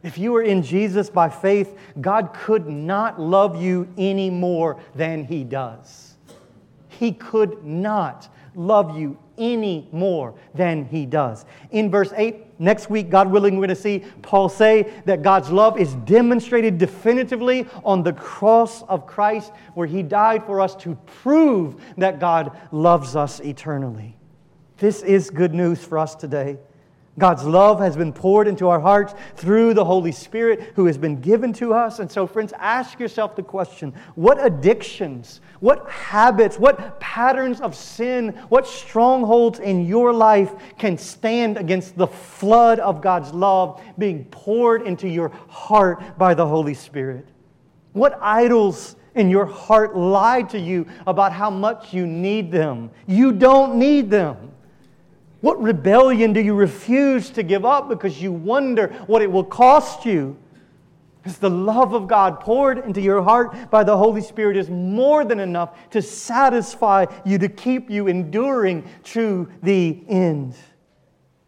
If 0.02 0.16
you 0.16 0.34
are 0.36 0.42
in 0.42 0.62
Jesus 0.62 1.10
by 1.10 1.28
faith, 1.28 1.76
God 2.00 2.32
could 2.32 2.68
not 2.68 3.20
love 3.20 3.60
you 3.60 3.88
any 3.98 4.30
more 4.30 4.80
than 4.94 5.24
He 5.24 5.44
does. 5.44 6.16
He 6.88 7.12
could 7.12 7.64
not 7.64 8.28
love 8.54 8.96
you 8.96 9.18
any 9.38 9.88
more 9.92 10.34
than 10.54 10.84
He 10.84 11.06
does. 11.06 11.44
In 11.70 11.90
verse 11.90 12.12
8, 12.16 12.60
next 12.60 12.90
week, 12.90 13.10
God 13.10 13.30
willing, 13.30 13.54
we're 13.54 13.66
going 13.66 13.76
to 13.76 13.82
see 13.82 14.04
Paul 14.22 14.48
say 14.48 14.92
that 15.04 15.22
God's 15.22 15.50
love 15.50 15.78
is 15.78 15.94
demonstrated 15.94 16.78
definitively 16.78 17.66
on 17.84 18.02
the 18.02 18.12
cross 18.12 18.82
of 18.84 19.06
Christ, 19.06 19.52
where 19.74 19.86
He 19.86 20.02
died 20.02 20.44
for 20.44 20.60
us 20.60 20.74
to 20.76 20.94
prove 21.06 21.76
that 21.96 22.20
God 22.20 22.56
loves 22.72 23.16
us 23.16 23.40
eternally. 23.40 24.16
This 24.76 25.02
is 25.02 25.30
good 25.30 25.54
news 25.54 25.84
for 25.84 25.98
us 25.98 26.14
today. 26.14 26.58
God's 27.18 27.44
love 27.44 27.80
has 27.80 27.96
been 27.96 28.12
poured 28.12 28.46
into 28.46 28.68
our 28.68 28.78
hearts 28.80 29.14
through 29.34 29.74
the 29.74 29.84
Holy 29.84 30.12
Spirit 30.12 30.72
who 30.76 30.86
has 30.86 30.96
been 30.96 31.20
given 31.20 31.52
to 31.54 31.74
us. 31.74 31.98
And 31.98 32.10
so, 32.10 32.26
friends, 32.26 32.52
ask 32.56 33.00
yourself 33.00 33.34
the 33.34 33.42
question 33.42 33.92
what 34.14 34.42
addictions, 34.44 35.40
what 35.60 35.88
habits, 35.90 36.58
what 36.58 37.00
patterns 37.00 37.60
of 37.60 37.74
sin, 37.74 38.28
what 38.48 38.66
strongholds 38.66 39.58
in 39.58 39.86
your 39.86 40.12
life 40.12 40.52
can 40.78 40.96
stand 40.96 41.56
against 41.56 41.96
the 41.96 42.06
flood 42.06 42.78
of 42.78 43.02
God's 43.02 43.32
love 43.32 43.82
being 43.98 44.24
poured 44.26 44.82
into 44.82 45.08
your 45.08 45.30
heart 45.48 46.16
by 46.16 46.34
the 46.34 46.46
Holy 46.46 46.74
Spirit? 46.74 47.26
What 47.92 48.16
idols 48.22 48.94
in 49.16 49.28
your 49.28 49.46
heart 49.46 49.96
lie 49.96 50.42
to 50.42 50.58
you 50.58 50.86
about 51.06 51.32
how 51.32 51.50
much 51.50 51.92
you 51.92 52.06
need 52.06 52.52
them? 52.52 52.90
You 53.06 53.32
don't 53.32 53.76
need 53.76 54.08
them. 54.08 54.52
What 55.40 55.62
rebellion 55.62 56.32
do 56.32 56.40
you 56.40 56.54
refuse 56.54 57.30
to 57.30 57.42
give 57.42 57.64
up 57.64 57.88
because 57.88 58.20
you 58.20 58.32
wonder 58.32 58.88
what 59.06 59.22
it 59.22 59.30
will 59.30 59.44
cost 59.44 60.04
you? 60.04 60.36
Because 61.22 61.38
the 61.38 61.50
love 61.50 61.94
of 61.94 62.08
God 62.08 62.40
poured 62.40 62.78
into 62.78 63.00
your 63.00 63.22
heart 63.22 63.70
by 63.70 63.84
the 63.84 63.96
Holy 63.96 64.20
Spirit 64.20 64.56
is 64.56 64.70
more 64.70 65.24
than 65.24 65.38
enough 65.40 65.90
to 65.90 66.02
satisfy 66.02 67.06
you, 67.24 67.38
to 67.38 67.48
keep 67.48 67.90
you 67.90 68.08
enduring 68.08 68.88
to 69.04 69.48
the 69.62 70.02
end. 70.08 70.54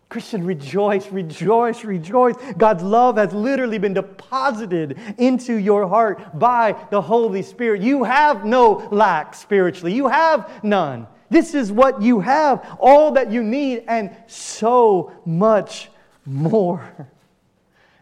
Christian, 0.09 0.45
rejoice, 0.45 1.11
rejoice, 1.13 1.85
rejoice. 1.85 2.35
God's 2.59 2.83
love 2.83 3.17
has 3.17 3.33
literally 3.33 3.79
been 3.79 3.95
deposited 3.95 4.99
into 5.19 5.55
your 5.55 5.87
heart 5.87 6.37
by 6.37 6.77
the 6.91 7.01
Holy 7.01 7.43
Spirit. 7.43 7.81
You 7.81 8.03
have 8.03 8.45
no 8.45 8.89
lack 8.91 9.35
spiritually, 9.35 9.95
you 9.95 10.09
have 10.09 10.65
none. 10.65 11.07
This 11.31 11.55
is 11.55 11.71
what 11.71 12.03
you 12.03 12.21
have, 12.21 12.77
all 12.81 13.13
that 13.13 13.31
you 13.31 13.43
need, 13.43 13.85
and 13.87 14.15
so 14.27 15.13
much 15.25 15.89
more. 16.27 17.09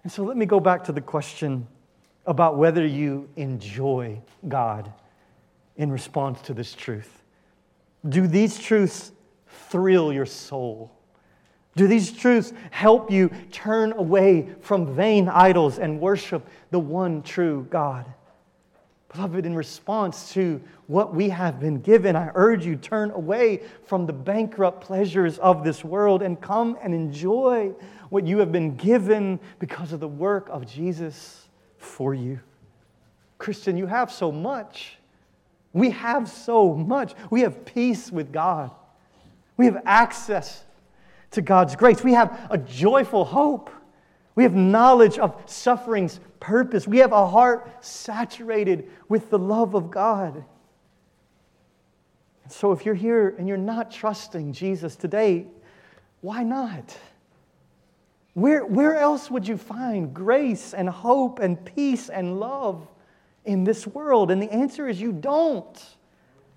And 0.04 0.12
so 0.12 0.22
let 0.22 0.38
me 0.38 0.46
go 0.46 0.58
back 0.58 0.84
to 0.84 0.92
the 0.92 1.02
question 1.02 1.66
about 2.24 2.56
whether 2.56 2.86
you 2.86 3.28
enjoy 3.36 4.18
God 4.46 4.90
in 5.76 5.92
response 5.92 6.40
to 6.42 6.54
this 6.54 6.72
truth. 6.72 7.22
Do 8.08 8.26
these 8.26 8.58
truths 8.58 9.12
thrill 9.68 10.10
your 10.10 10.24
soul? 10.24 10.90
Do 11.76 11.86
these 11.86 12.10
truths 12.10 12.52
help 12.70 13.10
you 13.10 13.30
turn 13.50 13.92
away 13.92 14.48
from 14.62 14.94
vain 14.94 15.28
idols 15.28 15.78
and 15.78 16.00
worship 16.00 16.48
the 16.70 16.78
one 16.78 17.22
true 17.22 17.66
God? 17.68 18.06
Beloved, 19.12 19.46
in 19.46 19.54
response 19.54 20.32
to 20.34 20.60
what 20.86 21.14
we 21.14 21.30
have 21.30 21.58
been 21.58 21.80
given, 21.80 22.14
I 22.14 22.30
urge 22.34 22.66
you 22.66 22.76
turn 22.76 23.10
away 23.12 23.62
from 23.86 24.04
the 24.04 24.12
bankrupt 24.12 24.82
pleasures 24.82 25.38
of 25.38 25.64
this 25.64 25.82
world 25.82 26.22
and 26.22 26.38
come 26.38 26.76
and 26.82 26.94
enjoy 26.94 27.72
what 28.10 28.26
you 28.26 28.38
have 28.38 28.52
been 28.52 28.76
given 28.76 29.40
because 29.58 29.92
of 29.92 30.00
the 30.00 30.08
work 30.08 30.48
of 30.50 30.66
Jesus 30.66 31.48
for 31.78 32.14
you. 32.14 32.38
Christian, 33.38 33.78
you 33.78 33.86
have 33.86 34.12
so 34.12 34.30
much. 34.30 34.98
We 35.72 35.90
have 35.90 36.28
so 36.28 36.74
much. 36.74 37.14
We 37.30 37.42
have 37.42 37.64
peace 37.64 38.10
with 38.12 38.30
God. 38.32 38.70
We 39.56 39.66
have 39.66 39.82
access 39.86 40.64
to 41.30 41.40
God's 41.40 41.76
grace. 41.76 42.02
We 42.02 42.12
have 42.12 42.48
a 42.50 42.58
joyful 42.58 43.24
hope. 43.24 43.70
We 44.38 44.44
have 44.44 44.54
knowledge 44.54 45.18
of 45.18 45.34
suffering's 45.46 46.20
purpose. 46.38 46.86
We 46.86 46.98
have 46.98 47.10
a 47.10 47.26
heart 47.26 47.84
saturated 47.84 48.88
with 49.08 49.30
the 49.30 49.38
love 49.38 49.74
of 49.74 49.90
God. 49.90 50.44
So 52.48 52.70
if 52.70 52.86
you're 52.86 52.94
here 52.94 53.34
and 53.36 53.48
you're 53.48 53.56
not 53.56 53.90
trusting 53.90 54.52
Jesus 54.52 54.94
today, 54.94 55.48
why 56.20 56.44
not? 56.44 56.96
Where, 58.34 58.64
where 58.64 58.94
else 58.94 59.28
would 59.28 59.48
you 59.48 59.56
find 59.56 60.14
grace 60.14 60.72
and 60.72 60.88
hope 60.88 61.40
and 61.40 61.64
peace 61.74 62.08
and 62.08 62.38
love 62.38 62.86
in 63.44 63.64
this 63.64 63.88
world? 63.88 64.30
And 64.30 64.40
the 64.40 64.52
answer 64.52 64.86
is 64.86 65.00
you 65.00 65.10
don't. 65.10 65.84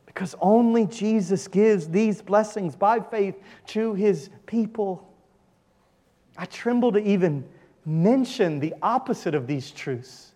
Because 0.05 0.35
only 0.39 0.85
Jesus 0.85 1.47
gives 1.47 1.87
these 1.87 2.21
blessings 2.21 2.75
by 2.75 2.99
faith 2.99 3.41
to 3.69 3.95
his 3.95 4.29
people. 4.45 5.11
I 6.37 6.45
tremble 6.45 6.91
to 6.91 6.99
even 6.99 7.43
mention 7.85 8.59
the 8.59 8.73
opposite 8.81 9.35
of 9.35 9.47
these 9.47 9.71
truths. 9.71 10.31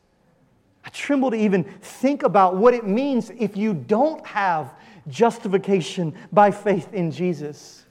I 0.83 0.89
tremble 0.89 1.31
to 1.31 1.37
even 1.37 1.63
think 1.81 2.23
about 2.23 2.55
what 2.55 2.73
it 2.73 2.85
means 2.85 3.31
if 3.37 3.57
you 3.57 3.73
don't 3.73 4.25
have 4.25 4.73
justification 5.07 6.13
by 6.31 6.51
faith 6.51 6.93
in 6.93 7.11
Jesus. 7.11 7.85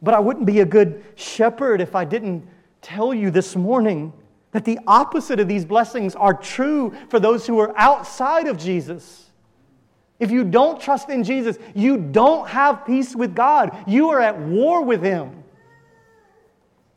But 0.00 0.14
I 0.14 0.20
wouldn't 0.20 0.46
be 0.46 0.60
a 0.60 0.64
good 0.64 1.04
shepherd 1.14 1.80
if 1.80 1.94
I 1.94 2.04
didn't 2.04 2.46
tell 2.80 3.14
you 3.14 3.30
this 3.30 3.54
morning 3.54 4.12
that 4.50 4.64
the 4.64 4.78
opposite 4.86 5.40
of 5.40 5.48
these 5.48 5.64
blessings 5.64 6.14
are 6.16 6.34
true 6.34 6.92
for 7.08 7.20
those 7.20 7.46
who 7.46 7.58
are 7.58 7.72
outside 7.78 8.48
of 8.48 8.58
Jesus. 8.58 9.30
If 10.18 10.30
you 10.30 10.44
don't 10.44 10.80
trust 10.80 11.08
in 11.08 11.24
Jesus, 11.24 11.56
you 11.74 11.96
don't 11.96 12.48
have 12.48 12.84
peace 12.84 13.16
with 13.16 13.34
God. 13.34 13.76
You 13.86 14.10
are 14.10 14.20
at 14.20 14.38
war 14.38 14.82
with 14.82 15.02
Him. 15.02 15.41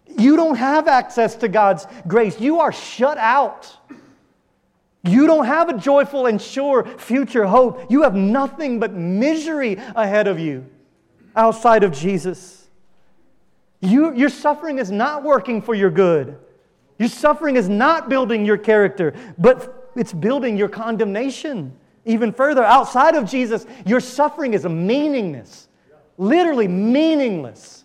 You 0.07 0.35
don't 0.35 0.55
have 0.55 0.87
access 0.87 1.35
to 1.35 1.47
God's 1.47 1.87
grace. 2.07 2.39
You 2.39 2.59
are 2.59 2.71
shut 2.71 3.17
out. 3.17 3.75
You 5.03 5.27
don't 5.27 5.45
have 5.45 5.69
a 5.69 5.77
joyful 5.77 6.25
and 6.25 6.41
sure 6.41 6.85
future 6.97 7.45
hope. 7.45 7.91
You 7.91 8.03
have 8.03 8.15
nothing 8.15 8.79
but 8.79 8.93
misery 8.93 9.77
ahead 9.95 10.27
of 10.27 10.39
you 10.39 10.65
outside 11.35 11.83
of 11.83 11.91
Jesus. 11.91 12.67
You, 13.81 14.13
your 14.13 14.29
suffering 14.29 14.79
is 14.79 14.89
not 14.89 15.23
working 15.23 15.61
for 15.61 15.75
your 15.75 15.91
good. 15.91 16.37
Your 16.97 17.09
suffering 17.09 17.55
is 17.55 17.69
not 17.69 18.09
building 18.09 18.45
your 18.45 18.57
character, 18.57 19.13
but 19.37 19.91
it's 19.95 20.13
building 20.13 20.57
your 20.57 20.69
condemnation. 20.69 21.73
Even 22.05 22.31
further, 22.31 22.63
outside 22.63 23.15
of 23.15 23.29
Jesus, 23.29 23.65
your 23.85 23.99
suffering 23.99 24.53
is 24.53 24.65
meaningless, 24.65 25.67
literally 26.17 26.67
meaningless. 26.67 27.84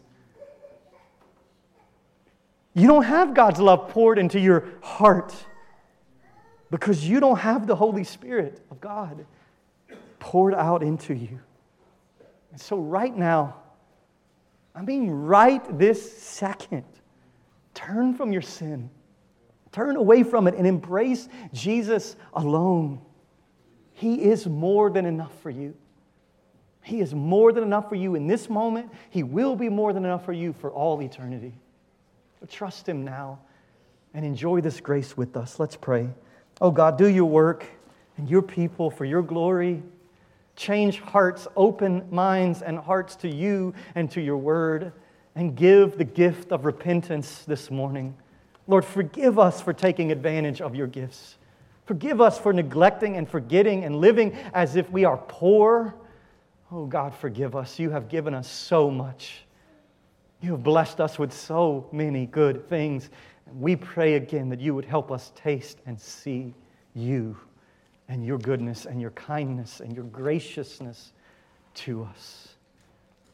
You 2.74 2.86
don't 2.86 3.04
have 3.04 3.34
God's 3.34 3.60
love 3.60 3.88
poured 3.88 4.18
into 4.18 4.38
your 4.38 4.68
heart 4.82 5.34
because 6.70 7.06
you 7.06 7.18
don't 7.20 7.38
have 7.38 7.66
the 7.66 7.74
Holy 7.74 8.04
Spirit 8.04 8.60
of 8.70 8.80
God 8.80 9.26
poured 10.20 10.54
out 10.54 10.82
into 10.82 11.14
you. 11.14 11.40
And 12.52 12.60
so, 12.60 12.78
right 12.78 13.16
now, 13.16 13.56
I 14.74 14.82
mean, 14.82 15.10
right 15.10 15.78
this 15.78 16.18
second, 16.18 16.84
turn 17.74 18.14
from 18.14 18.32
your 18.32 18.42
sin, 18.42 18.90
turn 19.72 19.96
away 19.96 20.22
from 20.22 20.46
it, 20.46 20.54
and 20.54 20.66
embrace 20.66 21.28
Jesus 21.52 22.16
alone. 22.34 23.00
He 23.92 24.22
is 24.22 24.46
more 24.46 24.90
than 24.90 25.06
enough 25.06 25.36
for 25.42 25.50
you. 25.50 25.74
He 26.82 27.00
is 27.00 27.14
more 27.14 27.52
than 27.52 27.62
enough 27.62 27.88
for 27.88 27.96
you 27.96 28.14
in 28.14 28.26
this 28.26 28.48
moment. 28.48 28.90
He 29.10 29.22
will 29.22 29.56
be 29.56 29.68
more 29.68 29.92
than 29.92 30.04
enough 30.04 30.24
for 30.24 30.32
you 30.32 30.52
for 30.52 30.70
all 30.70 31.02
eternity. 31.02 31.52
But 32.41 32.51
trust 32.51 32.88
Him 32.88 33.05
now 33.05 33.38
and 34.14 34.24
enjoy 34.24 34.61
this 34.61 34.80
grace 34.80 35.16
with 35.16 35.36
us. 35.36 35.59
Let's 35.59 35.76
pray. 35.76 36.09
Oh 36.61 36.70
God, 36.70 36.99
do 36.99 37.07
your 37.07 37.26
work 37.26 37.64
and 38.16 38.28
your 38.28 38.43
people 38.43 38.91
for 38.91 39.05
your 39.05 39.22
glory. 39.22 39.82
Change 40.57 41.01
hearts, 41.01 41.47
open 41.57 42.07
minds 42.11 42.62
and 42.62 42.78
hearts 42.78 43.16
to 43.16 43.28
you 43.28 43.72
and 43.95 44.11
to 44.11 44.20
your 44.20 44.36
word, 44.36 44.93
and 45.34 45.57
give 45.57 45.97
the 45.97 46.05
gift 46.05 46.53
of 46.53 46.64
repentance 46.64 47.45
this 47.47 47.70
morning. 47.70 48.14
Lord, 48.66 48.84
forgive 48.84 49.38
us 49.38 49.61
for 49.61 49.72
taking 49.72 50.12
advantage 50.12 50.61
of 50.61 50.74
your 50.74 50.86
gifts. 50.86 51.36
Forgive 51.86 52.20
us 52.20 52.38
for 52.38 52.53
neglecting 52.53 53.16
and 53.16 53.28
forgetting 53.28 53.84
and 53.84 53.97
living 53.97 54.36
as 54.53 54.76
if 54.76 54.91
we 54.91 55.05
are 55.05 55.16
poor. 55.16 55.95
Oh 56.70 56.86
God, 56.86 57.14
forgive 57.14 57.57
us. 57.57 57.78
You 57.78 57.91
have 57.91 58.09
given 58.09 58.34
us 58.34 58.49
so 58.49 58.91
much. 58.91 59.45
You 60.41 60.53
have 60.53 60.62
blessed 60.62 61.01
us 61.01 61.18
with 61.18 61.32
so 61.32 61.88
many 61.93 62.26
good 62.26 62.68
things. 62.68 63.11
We 63.59 63.76
pray 63.76 64.14
again 64.14 64.49
that 64.51 64.61
you 64.61 64.74
would 64.74 64.84
help 64.84 65.11
us 65.11 65.32
taste 65.34 65.78
and 65.86 66.01
see 66.01 66.55
you 66.95 67.36
and 68.09 68.24
your 68.24 68.38
goodness 68.38 68.86
and 68.86 69.01
your 69.01 69.11
kindness 69.11 69.80
and 69.80 69.95
your 69.95 70.05
graciousness 70.07 71.12
to 71.74 72.05
us. 72.05 72.49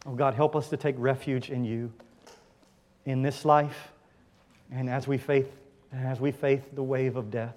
Oh 0.05 0.15
God, 0.15 0.35
help 0.35 0.57
us 0.57 0.69
to 0.71 0.77
take 0.77 0.97
refuge 0.99 1.51
in 1.51 1.65
you 1.65 1.93
in 3.05 3.23
this 3.23 3.45
life 3.45 3.93
and 4.71 4.91
as 4.91 5.07
we 5.07 5.19
faith 5.19 5.51
as 5.93 6.21
we 6.21 6.33
faith 6.33 6.65
the 6.75 6.83
wave 6.83 7.17
of 7.17 7.31
death. 7.31 7.55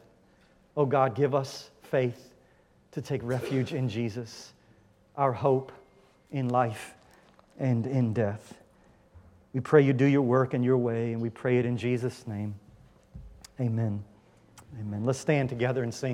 Oh 0.77 0.85
God, 0.85 1.15
give 1.15 1.35
us 1.35 1.69
faith 1.83 2.33
to 2.91 3.01
take 3.01 3.21
refuge 3.23 3.73
in 3.73 3.89
Jesus, 3.89 4.53
our 5.17 5.33
hope 5.33 5.71
in 6.31 6.49
life 6.49 6.93
and 7.59 7.85
in 7.85 8.13
death. 8.13 8.53
We 9.53 9.59
pray 9.59 9.81
you 9.81 9.93
do 9.93 10.05
your 10.05 10.21
work 10.21 10.53
in 10.53 10.63
your 10.63 10.77
way, 10.77 11.13
and 11.13 11.21
we 11.21 11.29
pray 11.29 11.57
it 11.57 11.65
in 11.65 11.77
Jesus' 11.77 12.27
name. 12.27 12.55
Amen. 13.59 14.03
Amen. 14.79 15.05
Let's 15.05 15.19
stand 15.19 15.49
together 15.49 15.83
and 15.83 15.93
sing. 15.93 16.07